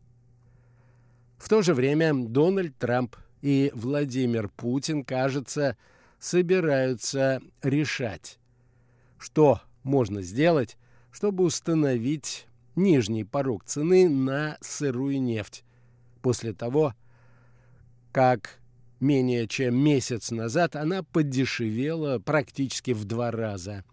[1.38, 5.76] В то же время Дональд Трамп и Владимир Путин, кажется,
[6.20, 8.38] собираются решать,
[9.18, 10.78] что можно сделать,
[11.12, 12.46] чтобы установить
[12.76, 15.64] нижний порог цены на сырую нефть
[16.22, 16.94] после того,
[18.12, 18.60] как
[19.00, 23.84] менее чем месяц назад она подешевела практически в два раза.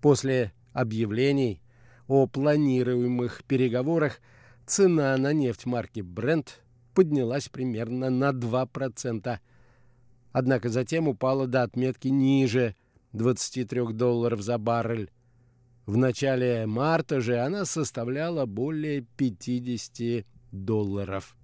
[0.00, 1.60] После объявлений
[2.08, 4.20] о планируемых переговорах
[4.66, 6.48] цена на нефть марки Brent
[6.94, 9.38] поднялась примерно на 2%,
[10.32, 12.74] однако затем упала до отметки ниже
[13.12, 15.10] 23 долларов за баррель.
[15.86, 21.36] В начале марта же она составляла более 50 долларов.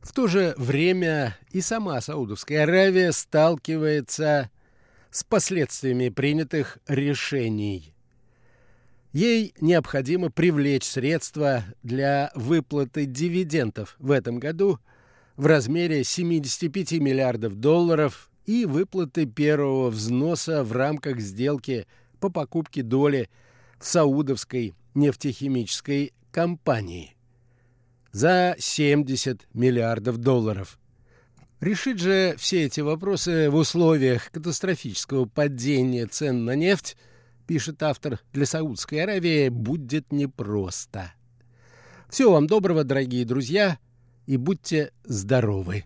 [0.00, 4.50] В то же время и сама Саудовская Аравия сталкивается
[5.10, 7.94] с последствиями принятых решений.
[9.12, 14.78] Ей необходимо привлечь средства для выплаты дивидендов в этом году
[15.36, 21.86] в размере 75 миллиардов долларов и выплаты первого взноса в рамках сделки
[22.20, 23.28] по покупке доли–
[23.78, 27.16] в Саудовской нефтехимической компании
[28.12, 30.78] за 70 миллиардов долларов.
[31.60, 36.96] Решить же все эти вопросы в условиях катастрофического падения цен на нефть,
[37.48, 41.14] пишет автор, для Саудской Аравии будет непросто.
[42.10, 43.78] Всего вам доброго, дорогие друзья,
[44.26, 45.84] и будьте здоровы!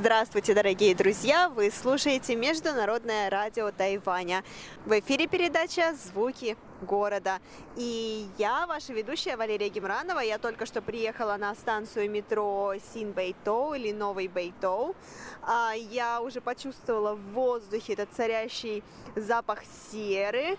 [0.00, 1.50] Здравствуйте, дорогие друзья!
[1.50, 4.42] Вы слушаете Международное радио Тайваня.
[4.86, 7.38] В эфире передача «Звуки города».
[7.76, 10.20] И я, ваша ведущая Валерия Гемранова.
[10.20, 14.96] Я только что приехала на станцию метро Син Бэйтоу или Новый Бэйтоу.
[15.42, 18.82] А, я уже почувствовала в воздухе этот царящий
[19.16, 19.58] запах
[19.92, 20.56] серы,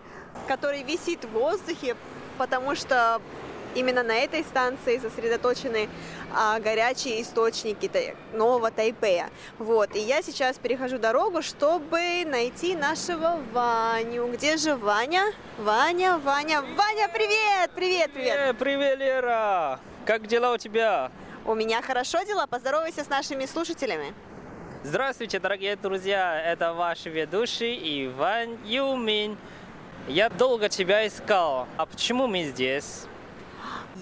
[0.47, 1.95] который висит в воздухе,
[2.37, 3.19] потому что
[3.75, 5.89] именно на этой станции сосредоточены
[6.33, 9.29] а, горячие источники нового Тайпея.
[9.59, 14.27] Вот, и я сейчас перехожу дорогу, чтобы найти нашего Ваню.
[14.33, 15.31] Где же Ваня?
[15.57, 18.35] Ваня, Ваня, Ваня, привет, привет, привет.
[18.37, 19.79] Э, привет, Лера.
[20.05, 21.11] Как дела у тебя?
[21.45, 22.47] У меня хорошо дела.
[22.47, 24.13] Поздоровайся с нашими слушателями.
[24.83, 26.41] Здравствуйте, дорогие друзья.
[26.41, 29.37] Это ваш ведущий Иван Юмин.
[30.07, 31.67] Я долго тебя искал.
[31.77, 33.05] А почему мы здесь?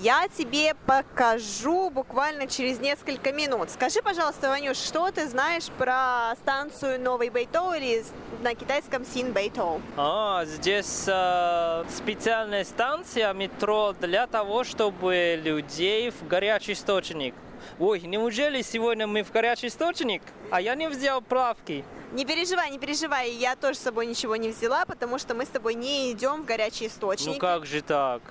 [0.01, 3.69] Я тебе покажу буквально через несколько минут.
[3.69, 8.05] Скажи, пожалуйста, Ванюш, что ты знаешь про станцию Новый Бэйтоу или
[8.41, 9.81] на китайском Син Бэйтоу?
[9.97, 17.35] А, здесь э, специальная станция метро для того, чтобы людей в горячий источник
[17.77, 20.21] ой, неужели сегодня мы в горячий источник?
[20.51, 21.83] А я не взял плавки.
[22.11, 25.49] Не переживай, не переживай, я тоже с собой ничего не взяла, потому что мы с
[25.49, 27.29] тобой не идем в горячие источники.
[27.29, 28.21] Ну как же так?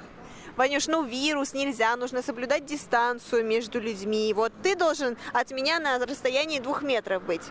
[0.59, 4.33] Ванюш, ну вирус нельзя, нужно соблюдать дистанцию между людьми.
[4.35, 7.43] Вот ты должен от меня на расстоянии двух метров быть.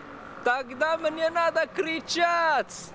[0.43, 2.91] Тогда мне надо кричать.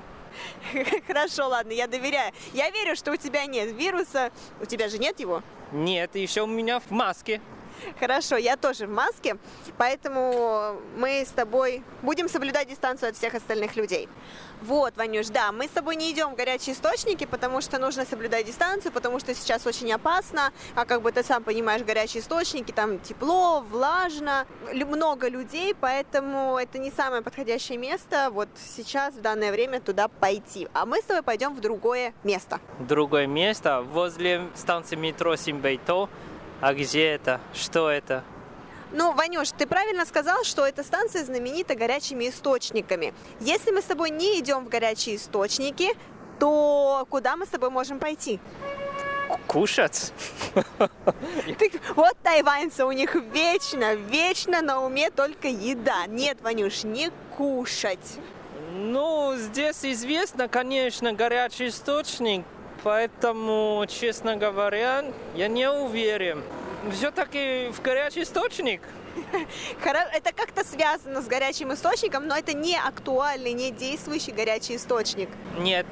[1.06, 2.30] Хорошо, ладно, я доверяю.
[2.52, 4.30] Я верю, что у тебя нет вируса.
[4.60, 5.42] У тебя же нет его?
[5.72, 7.40] Нет, еще у меня в маске.
[7.98, 9.36] Хорошо, я тоже в маске,
[9.78, 14.08] поэтому мы с тобой будем соблюдать дистанцию от всех остальных людей.
[14.62, 18.46] Вот, Ванюш, да, мы с тобой не идем в горячие источники, потому что нужно соблюдать
[18.46, 23.00] дистанцию, потому что сейчас очень опасно, а как бы ты сам понимаешь, горячие источники, там
[23.00, 29.80] тепло, влажно, много людей, поэтому это не самое подходящее место вот сейчас, в данное время,
[29.80, 30.68] туда пойти.
[30.74, 32.60] А мы с тобой пойдем в другое место.
[32.78, 36.08] Другое место возле станции метро Симбейто.
[36.62, 37.40] А где это?
[37.52, 38.22] Что это?
[38.92, 43.12] Ну, Ванюш, ты правильно сказал, что эта станция знаменита горячими источниками.
[43.40, 45.88] Если мы с тобой не идем в горячие источники,
[46.38, 48.38] то куда мы с тобой можем пойти?
[49.48, 50.12] Кушать?
[51.96, 56.06] вот тайваньцы, у них вечно, вечно на уме только еда.
[56.06, 58.18] Нет, Ванюш, не кушать.
[58.72, 62.44] Ну, здесь известно, конечно, горячий источник,
[62.82, 65.04] Поэтому, честно говоря,
[65.34, 66.42] я не уверен.
[66.92, 68.82] Все-таки в горячий источник.
[69.82, 75.28] Это как-то связано с горячим источником, но это не актуальный, не действующий горячий источник.
[75.58, 75.86] Нет,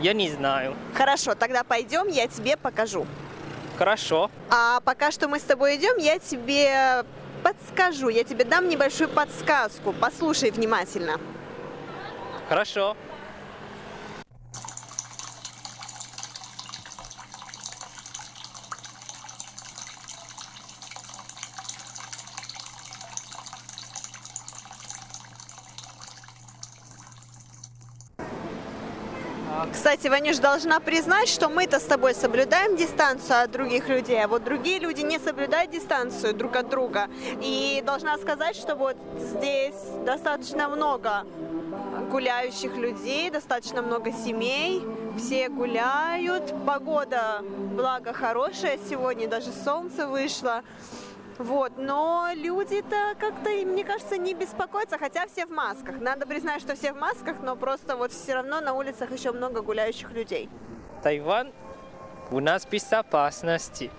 [0.00, 0.74] я не знаю.
[0.94, 3.06] Хорошо, тогда пойдем, я тебе покажу.
[3.78, 4.30] Хорошо.
[4.48, 7.04] А пока что мы с тобой идем, я тебе
[7.42, 9.92] подскажу, я тебе дам небольшую подсказку.
[9.92, 11.18] Послушай внимательно.
[12.48, 12.96] Хорошо.
[29.72, 34.44] Кстати, Ванюш, должна признать, что мы-то с тобой соблюдаем дистанцию от других людей, а вот
[34.44, 37.08] другие люди не соблюдают дистанцию друг от друга.
[37.40, 41.24] И должна сказать, что вот здесь достаточно много
[42.10, 44.82] гуляющих людей, достаточно много семей,
[45.16, 47.40] все гуляют, погода,
[47.74, 50.62] благо, хорошая сегодня, даже солнце вышло.
[51.38, 56.00] Вот, но люди-то как-то, мне кажется, не беспокоятся, хотя все в масках.
[56.00, 59.62] Надо признать, что все в масках, но просто вот все равно на улицах еще много
[59.62, 60.48] гуляющих людей.
[61.02, 61.52] Тайвань
[62.30, 63.90] у нас безопасности.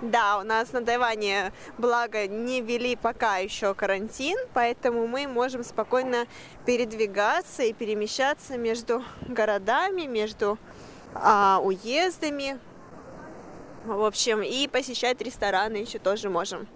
[0.00, 6.26] Да, у нас на Тайване, благо, не ввели пока еще карантин, поэтому мы можем спокойно
[6.64, 10.56] передвигаться и перемещаться между городами, между
[11.14, 12.60] а, уездами.
[13.88, 16.68] В общем, и посещать рестораны еще тоже можем.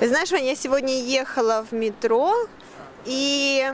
[0.00, 2.34] Знаешь, я сегодня ехала в метро,
[3.04, 3.64] и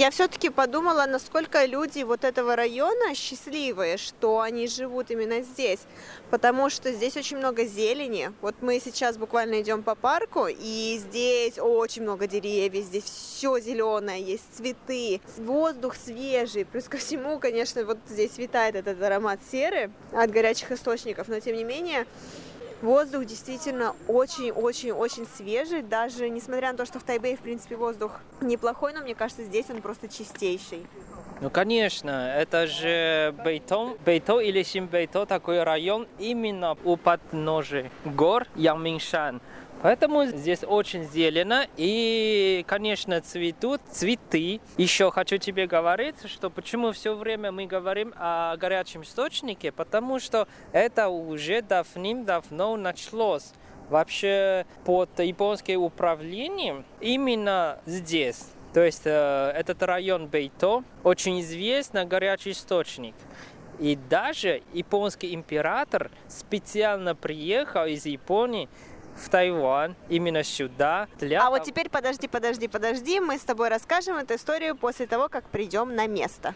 [0.00, 5.80] я все-таки подумала, насколько люди вот этого района счастливые, что они живут именно здесь,
[6.30, 8.32] потому что здесь очень много зелени.
[8.40, 14.22] Вот мы сейчас буквально идем по парку, и здесь очень много деревьев, здесь все зеленое,
[14.22, 20.30] есть цветы, воздух свежий, плюс ко всему, конечно, вот здесь витает этот аромат серы от
[20.30, 22.06] горячих источников, но тем не менее
[22.82, 28.94] Воздух действительно очень-очень-очень свежий, даже несмотря на то, что в Тайбэе, в принципе, воздух неплохой,
[28.94, 30.86] но мне кажется, здесь он просто чистейший.
[31.42, 39.40] Ну, конечно, это же Бейтон, Бейто или Симбейто, такой район именно у подножия гор Яминшан.
[39.82, 44.60] Поэтому здесь очень зелено и, конечно, цветут цветы.
[44.76, 50.46] Еще хочу тебе говорить, что почему все время мы говорим о горячем источнике, потому что
[50.72, 53.52] это уже давным-давно началось.
[53.88, 58.46] Вообще под японским управлением именно здесь.
[58.72, 63.14] То есть э, этот район Бейто очень известный горячий источник.
[63.80, 68.68] И даже японский император специально приехал из Японии
[69.16, 71.08] в Тайвань, именно сюда.
[71.18, 71.46] Для...
[71.46, 75.44] А вот теперь подожди, подожди, подожди, мы с тобой расскажем эту историю после того, как
[75.44, 76.54] придем на место.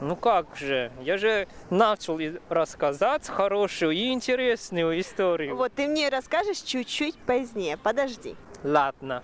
[0.00, 5.56] Ну как же, я же начал рассказать хорошую и интересную историю.
[5.56, 8.34] Вот ты мне расскажешь чуть-чуть позднее, подожди.
[8.64, 9.22] Ладно.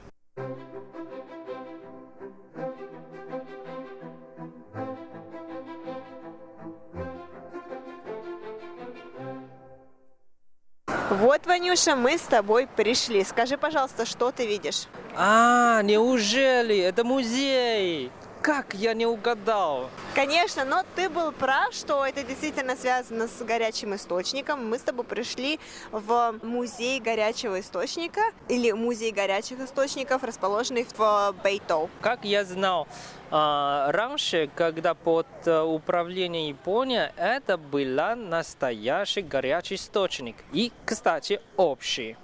[11.10, 13.24] Вот, Ванюша, мы с тобой пришли.
[13.24, 14.84] Скажи, пожалуйста, что ты видишь?
[15.16, 16.76] А, неужели?
[16.76, 18.12] Это музей!
[18.48, 19.90] Как я не угадал?
[20.14, 24.70] Конечно, но ты был прав, что это действительно связано с горячим источником.
[24.70, 25.60] Мы с тобой пришли
[25.92, 31.90] в музей горячего источника или музей горячих источников, расположенный в Бейтоу.
[32.00, 32.88] Как я знал,
[33.30, 40.36] а, раньше, когда под э, управлением Японии, это был настоящий горячий источник.
[40.54, 42.16] И, кстати, общий.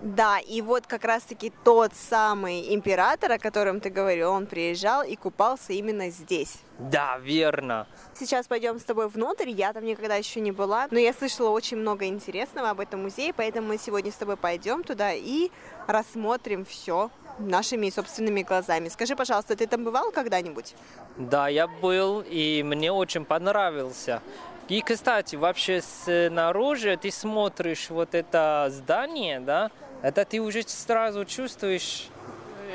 [0.00, 5.16] Да, и вот как раз-таки тот самый император, о котором ты говорил, он приезжал и
[5.16, 6.58] купался именно здесь.
[6.78, 7.86] Да, верно.
[8.14, 11.78] Сейчас пойдем с тобой внутрь, я там никогда еще не была, но я слышала очень
[11.78, 15.50] много интересного об этом музее, поэтому мы сегодня с тобой пойдем туда и
[15.88, 18.88] рассмотрим все нашими собственными глазами.
[18.88, 20.74] Скажи, пожалуйста, ты там бывал когда-нибудь?
[21.16, 24.22] Да, я был, и мне очень понравился.
[24.68, 29.70] И, кстати, вообще снаружи ты смотришь вот это здание, да,
[30.02, 32.08] это ты уже сразу чувствуешь,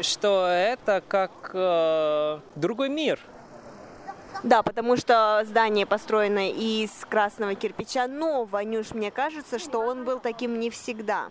[0.02, 3.20] что это как э, другой мир.
[4.42, 10.20] Да, потому что здание построено из красного кирпича, но, Ванюш, мне кажется, что он был
[10.20, 11.28] таким не всегда.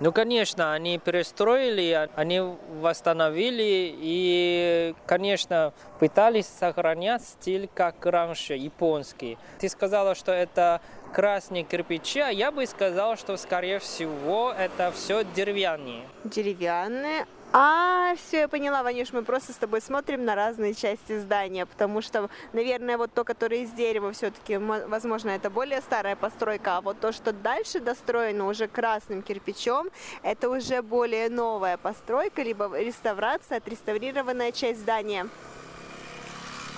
[0.00, 2.40] Ну, конечно, они перестроили, они
[2.80, 9.38] восстановили и, конечно, пытались сохранять стиль, как раньше, японский.
[9.58, 10.80] Ты сказала, что это
[11.14, 16.02] красные кирпичи, а я бы сказал, что, скорее всего, это все деревянные.
[16.24, 17.26] Деревянные,
[17.56, 22.02] а, все, я поняла, Ванюш, мы просто с тобой смотрим на разные части здания, потому
[22.02, 26.98] что, наверное, вот то, которое из дерева, все-таки, возможно, это более старая постройка, а вот
[26.98, 29.88] то, что дальше достроено уже красным кирпичом,
[30.24, 35.28] это уже более новая постройка, либо реставрация, отреставрированная часть здания.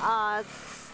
[0.03, 0.43] А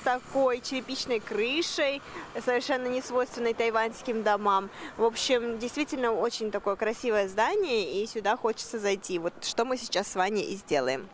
[0.03, 2.03] такой черепичной крышей,
[2.45, 4.71] совершенно не свойственной тайваньским домам.
[4.97, 9.19] В общем, действительно очень такое красивое здание, и сюда хочется зайти.
[9.19, 11.09] Вот что мы сейчас с Ваней и сделаем.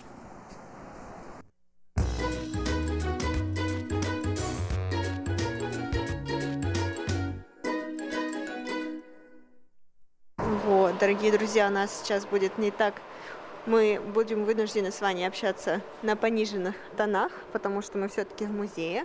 [10.64, 12.95] Вот, дорогие друзья, у нас сейчас будет не так
[13.69, 19.05] мы будем вынуждены с вами общаться на пониженных тонах, потому что мы все-таки в музее.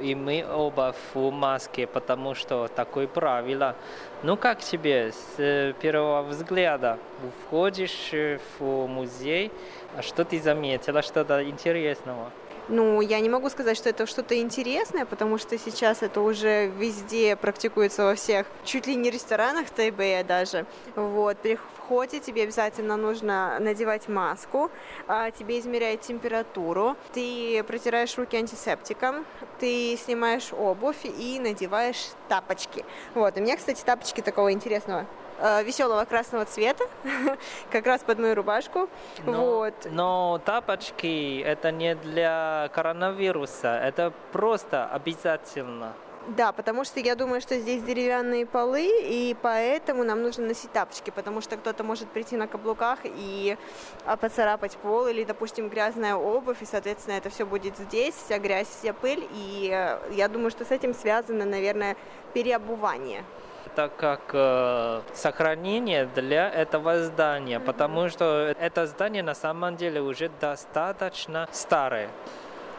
[0.00, 3.74] И мы оба в маске, потому что такое правило.
[4.22, 6.98] Ну как тебе с э, первого взгляда?
[7.46, 8.10] Входишь
[8.58, 9.50] в музей,
[9.96, 12.30] а что ты заметила, что-то интересного?
[12.68, 17.34] Ну, я не могу сказать, что это что-то интересное, потому что сейчас это уже везде
[17.34, 20.64] практикуется во всех, чуть ли не ресторанах Тайбэя даже.
[20.94, 24.70] Вот, при входе тебе обязательно нужно надевать маску,
[25.08, 29.26] а, тебе измеряют температуру, ты протираешь руки антисептиком,
[29.58, 32.84] ты снимаешь обувь и надеваешь тапочки.
[33.14, 35.06] Вот, у меня, кстати, тапочки такого интересного
[35.38, 36.84] Э, веселого красного цвета,
[37.70, 38.88] как раз под мою рубашку.
[39.24, 39.74] Но, вот.
[39.90, 45.94] но тапочки это не для коронавируса, это просто обязательно.
[46.28, 51.10] Да, потому что я думаю, что здесь деревянные полы, и поэтому нам нужно носить тапочки,
[51.10, 53.56] потому что кто-то может прийти на каблуках и
[54.04, 58.68] а, поцарапать пол, или, допустим, грязная обувь, и, соответственно, это все будет здесь, вся грязь,
[58.68, 61.96] вся пыль, и э, я думаю, что с этим связано, наверное,
[62.34, 63.24] переобувание
[63.72, 70.30] это как э, сохранение для этого здания, потому что это здание на самом деле уже
[70.40, 72.08] достаточно старое.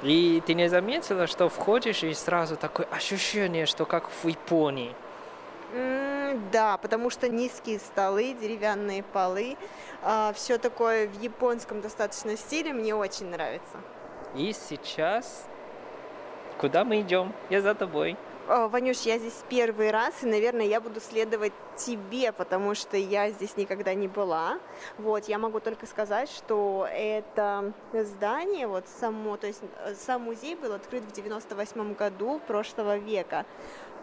[0.03, 4.93] И ты не заметила, что входишь и сразу такое ощущение, что как в Японии.
[5.73, 9.57] Mm, да, потому что низкие столы, деревянные полы,
[10.03, 13.77] э, все такое в японском достаточно стиле, мне очень нравится.
[14.35, 15.45] И сейчас
[16.59, 17.33] куда мы идем?
[17.49, 18.15] Я за тобой.
[18.45, 23.55] Ванюш, я здесь первый раз, и, наверное, я буду следовать тебе, потому что я здесь
[23.55, 24.59] никогда не была.
[24.97, 30.55] Вот, я могу только сказать, что это здание, вот само, то есть э, сам музей
[30.55, 33.45] был открыт в 98 году прошлого века.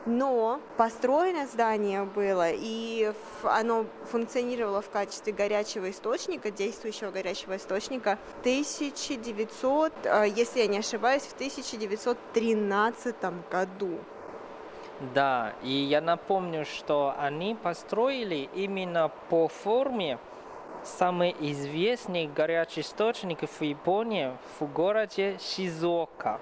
[0.07, 3.13] Но построено здание было, и
[3.43, 11.25] оно функционировало в качестве горячего источника, действующего горячего источника 1900, э, если я не ошибаюсь,
[11.25, 13.17] в 1913
[13.51, 13.99] году.
[15.01, 20.19] Да, и я напомню, что они построили именно по форме
[20.85, 26.39] самый известный горячий источник в Японии в городе Шизока.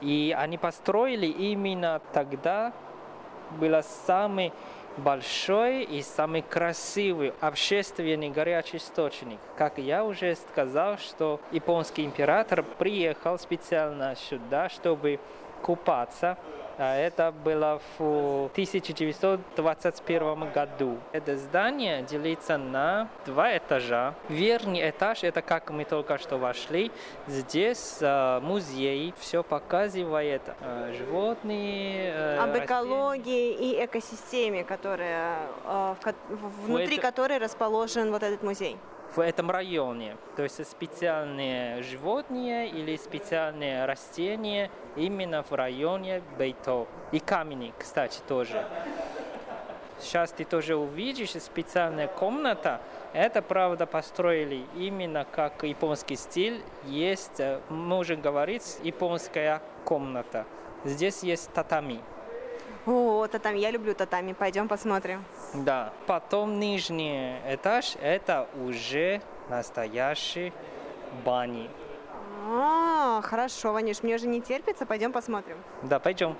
[0.00, 2.72] И они построили именно тогда,
[3.58, 4.52] был самый
[4.96, 9.38] большой и самый красивый общественный горячий источник.
[9.56, 15.20] Как я уже сказал, что японский император приехал специально сюда, чтобы
[15.62, 16.38] купаться.
[16.78, 20.98] А Это было в 1921 году.
[21.12, 24.12] Это здание делится на два этажа.
[24.28, 26.90] Верхний этаж, это как мы только что вошли,
[27.26, 32.64] здесь э, музей, все показывает э, животные, э, Об растения.
[32.66, 35.38] экологии и экосистеме, которая,
[36.66, 38.76] внутри это- которой расположен вот этот музей.
[39.14, 40.16] В этом районе.
[40.36, 46.86] То есть специальные животные или специальные растения именно в районе Бейто.
[47.12, 48.64] И камни, кстати, тоже.
[49.98, 52.80] Сейчас ты тоже увидишь специальная комната.
[53.14, 56.62] Это, правда, построили именно как японский стиль.
[56.84, 60.44] Есть, э, можем говорить, японская комната.
[60.84, 62.00] Здесь есть татами.
[62.86, 65.24] О, татами, я люблю татами, пойдем посмотрим.
[65.54, 65.92] Да.
[66.06, 69.20] Потом нижний этаж это уже
[69.50, 70.52] настоящий
[71.24, 71.68] бани.
[72.48, 75.56] А, хорошо, Ванюш, мне уже не терпится, пойдем посмотрим.
[75.82, 76.36] Да, пойдем.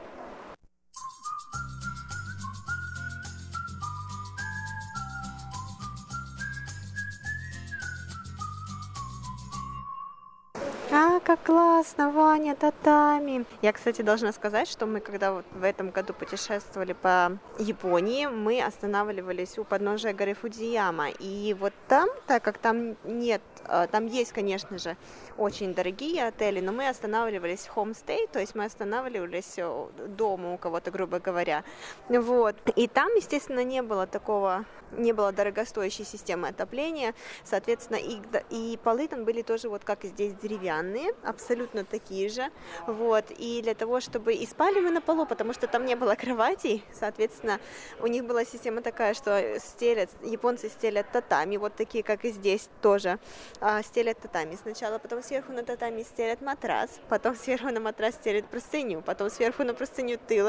[11.26, 13.46] Как классно, Ваня, татами.
[13.60, 18.62] Я, кстати, должна сказать, что мы, когда вот в этом году путешествовали по Японии, мы
[18.62, 21.08] останавливались у подножия горы Фудзияма.
[21.18, 24.96] И вот там, так как там нет, а, там есть, конечно же,
[25.36, 30.58] очень дорогие отели, но мы останавливались в хомстей, то есть мы останавливались э, дома у
[30.58, 31.64] кого-то, грубо говоря.
[32.08, 32.54] Вот.
[32.76, 37.14] И там, естественно, не было такого, не было дорогостоящей системы отопления,
[37.44, 38.20] соответственно, и,
[38.50, 42.50] и полы там были тоже вот как здесь деревянные, абсолютно такие же,
[42.86, 46.14] вот, и для того, чтобы, и спали мы на полу, потому что там не было
[46.16, 47.60] кроватей, соответственно,
[48.00, 52.68] у них была система такая, что стелят, японцы стелят татами, вот такие, как и здесь
[52.82, 53.18] тоже,
[53.60, 58.46] а, стелят татами сначала, потом сверху на татами стелят матрас, потом сверху на матрас стелят
[58.46, 60.42] простыню, потом сверху на простыню ты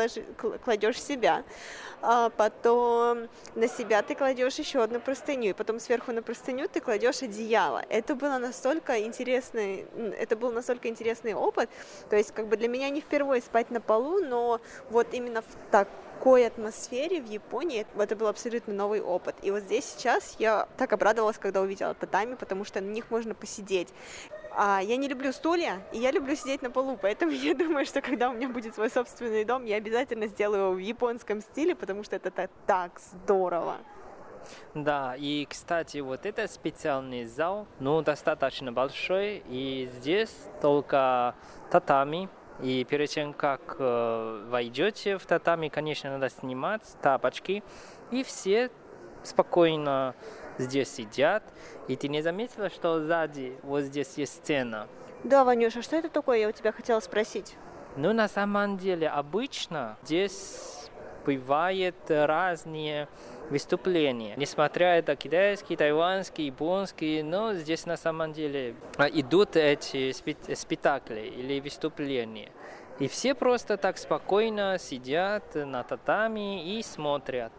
[0.64, 1.44] кладешь себя,
[2.02, 6.80] а потом на себя ты кладешь еще одну простыню, и потом сверху на простыню ты
[6.80, 7.84] кладешь одеяло.
[7.90, 11.70] Это было настолько интересный, м, это был настолько интересный опыт.
[12.10, 15.72] То есть, как бы для меня не впервые спать на полу, но вот именно в
[15.72, 19.36] такой атмосфере в Японии это был абсолютно новый опыт.
[19.42, 23.34] И вот здесь сейчас я так обрадовалась, когда увидела татами, потому что на них можно
[23.34, 23.90] посидеть.
[24.52, 28.02] А я не люблю стулья, и я люблю сидеть на полу, поэтому я думаю, что
[28.02, 32.04] когда у меня будет свой собственный дом, я обязательно сделаю его в японском стиле, потому
[32.04, 33.78] что это та- так здорово.
[34.74, 41.36] Да, и, кстати, вот это специальный зал, ну, достаточно большой, и здесь только
[41.72, 42.30] татами,
[42.62, 47.64] и перед тем, как э, войдете в татами, конечно, надо снимать тапочки,
[48.12, 48.72] и все
[49.24, 50.16] спокойно
[50.58, 51.44] здесь сидят,
[51.88, 54.88] и ты не заметила, что сзади вот здесь есть стена?
[55.24, 57.56] Да, Ванюша, что это такое, я у тебя хотела спросить?
[57.96, 60.90] Ну, на самом деле, обычно здесь
[61.26, 63.08] бывают разные
[63.50, 64.34] выступления.
[64.38, 71.22] Несмотря это китайский, тайванский, японский, но здесь на самом деле а, идут эти спе- спектакли
[71.22, 72.52] или выступления.
[73.00, 77.54] И все просто так спокойно сидят на татами и смотрят.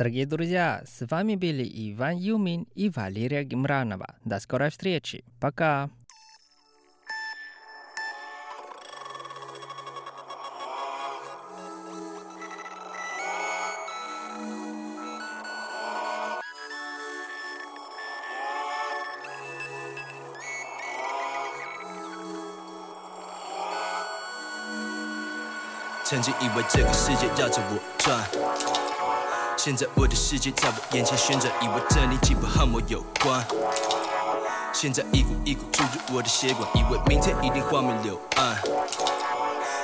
[0.00, 4.16] Дорогие друзья, с вами были Иван Юмин и Валерия Гимранова.
[4.24, 5.24] До скорой встречи.
[5.40, 5.90] Пока.
[26.04, 28.39] "曾经以为这个世界绕着我转，
[29.63, 33.45] 现在我的世界在我眼前旋转，以为这里基本和我有关。
[34.73, 38.57] 现在一股一股注入我的血管，以为明天一定画面柳暗。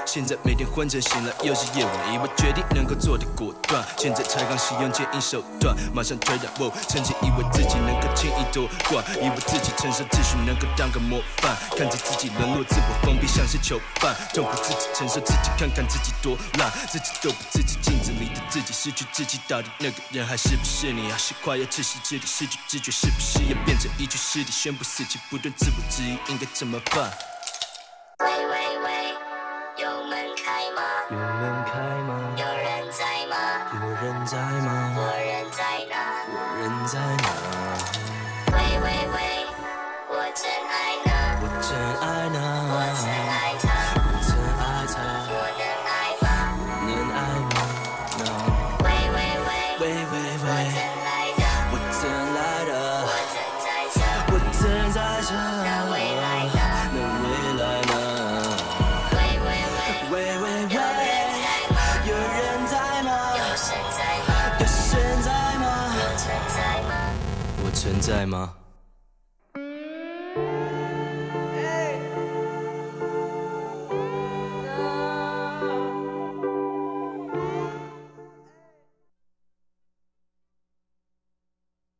[0.08, 6.72] 现在每天昏沉醒来又是夜晚，以为决定能够做的果断，现在才刚使用坚硬手段，马上推让我。
[6.88, 21.12] 曾经以为自己能够轻易夺冠，以为自己承受秩序能够当个模范，看着自己沦落，自我封闭，像是囚犯，痛苦自己承受自己，看看自己多烂，自己都不自己，镜子里的自己失去自己，到底那个人还是不是你？
[21.12, 27.12] 还是快要窒息之地，失去知觉，是不是要变成一具尸体，宣布死期，不断自我质疑，应该怎么办？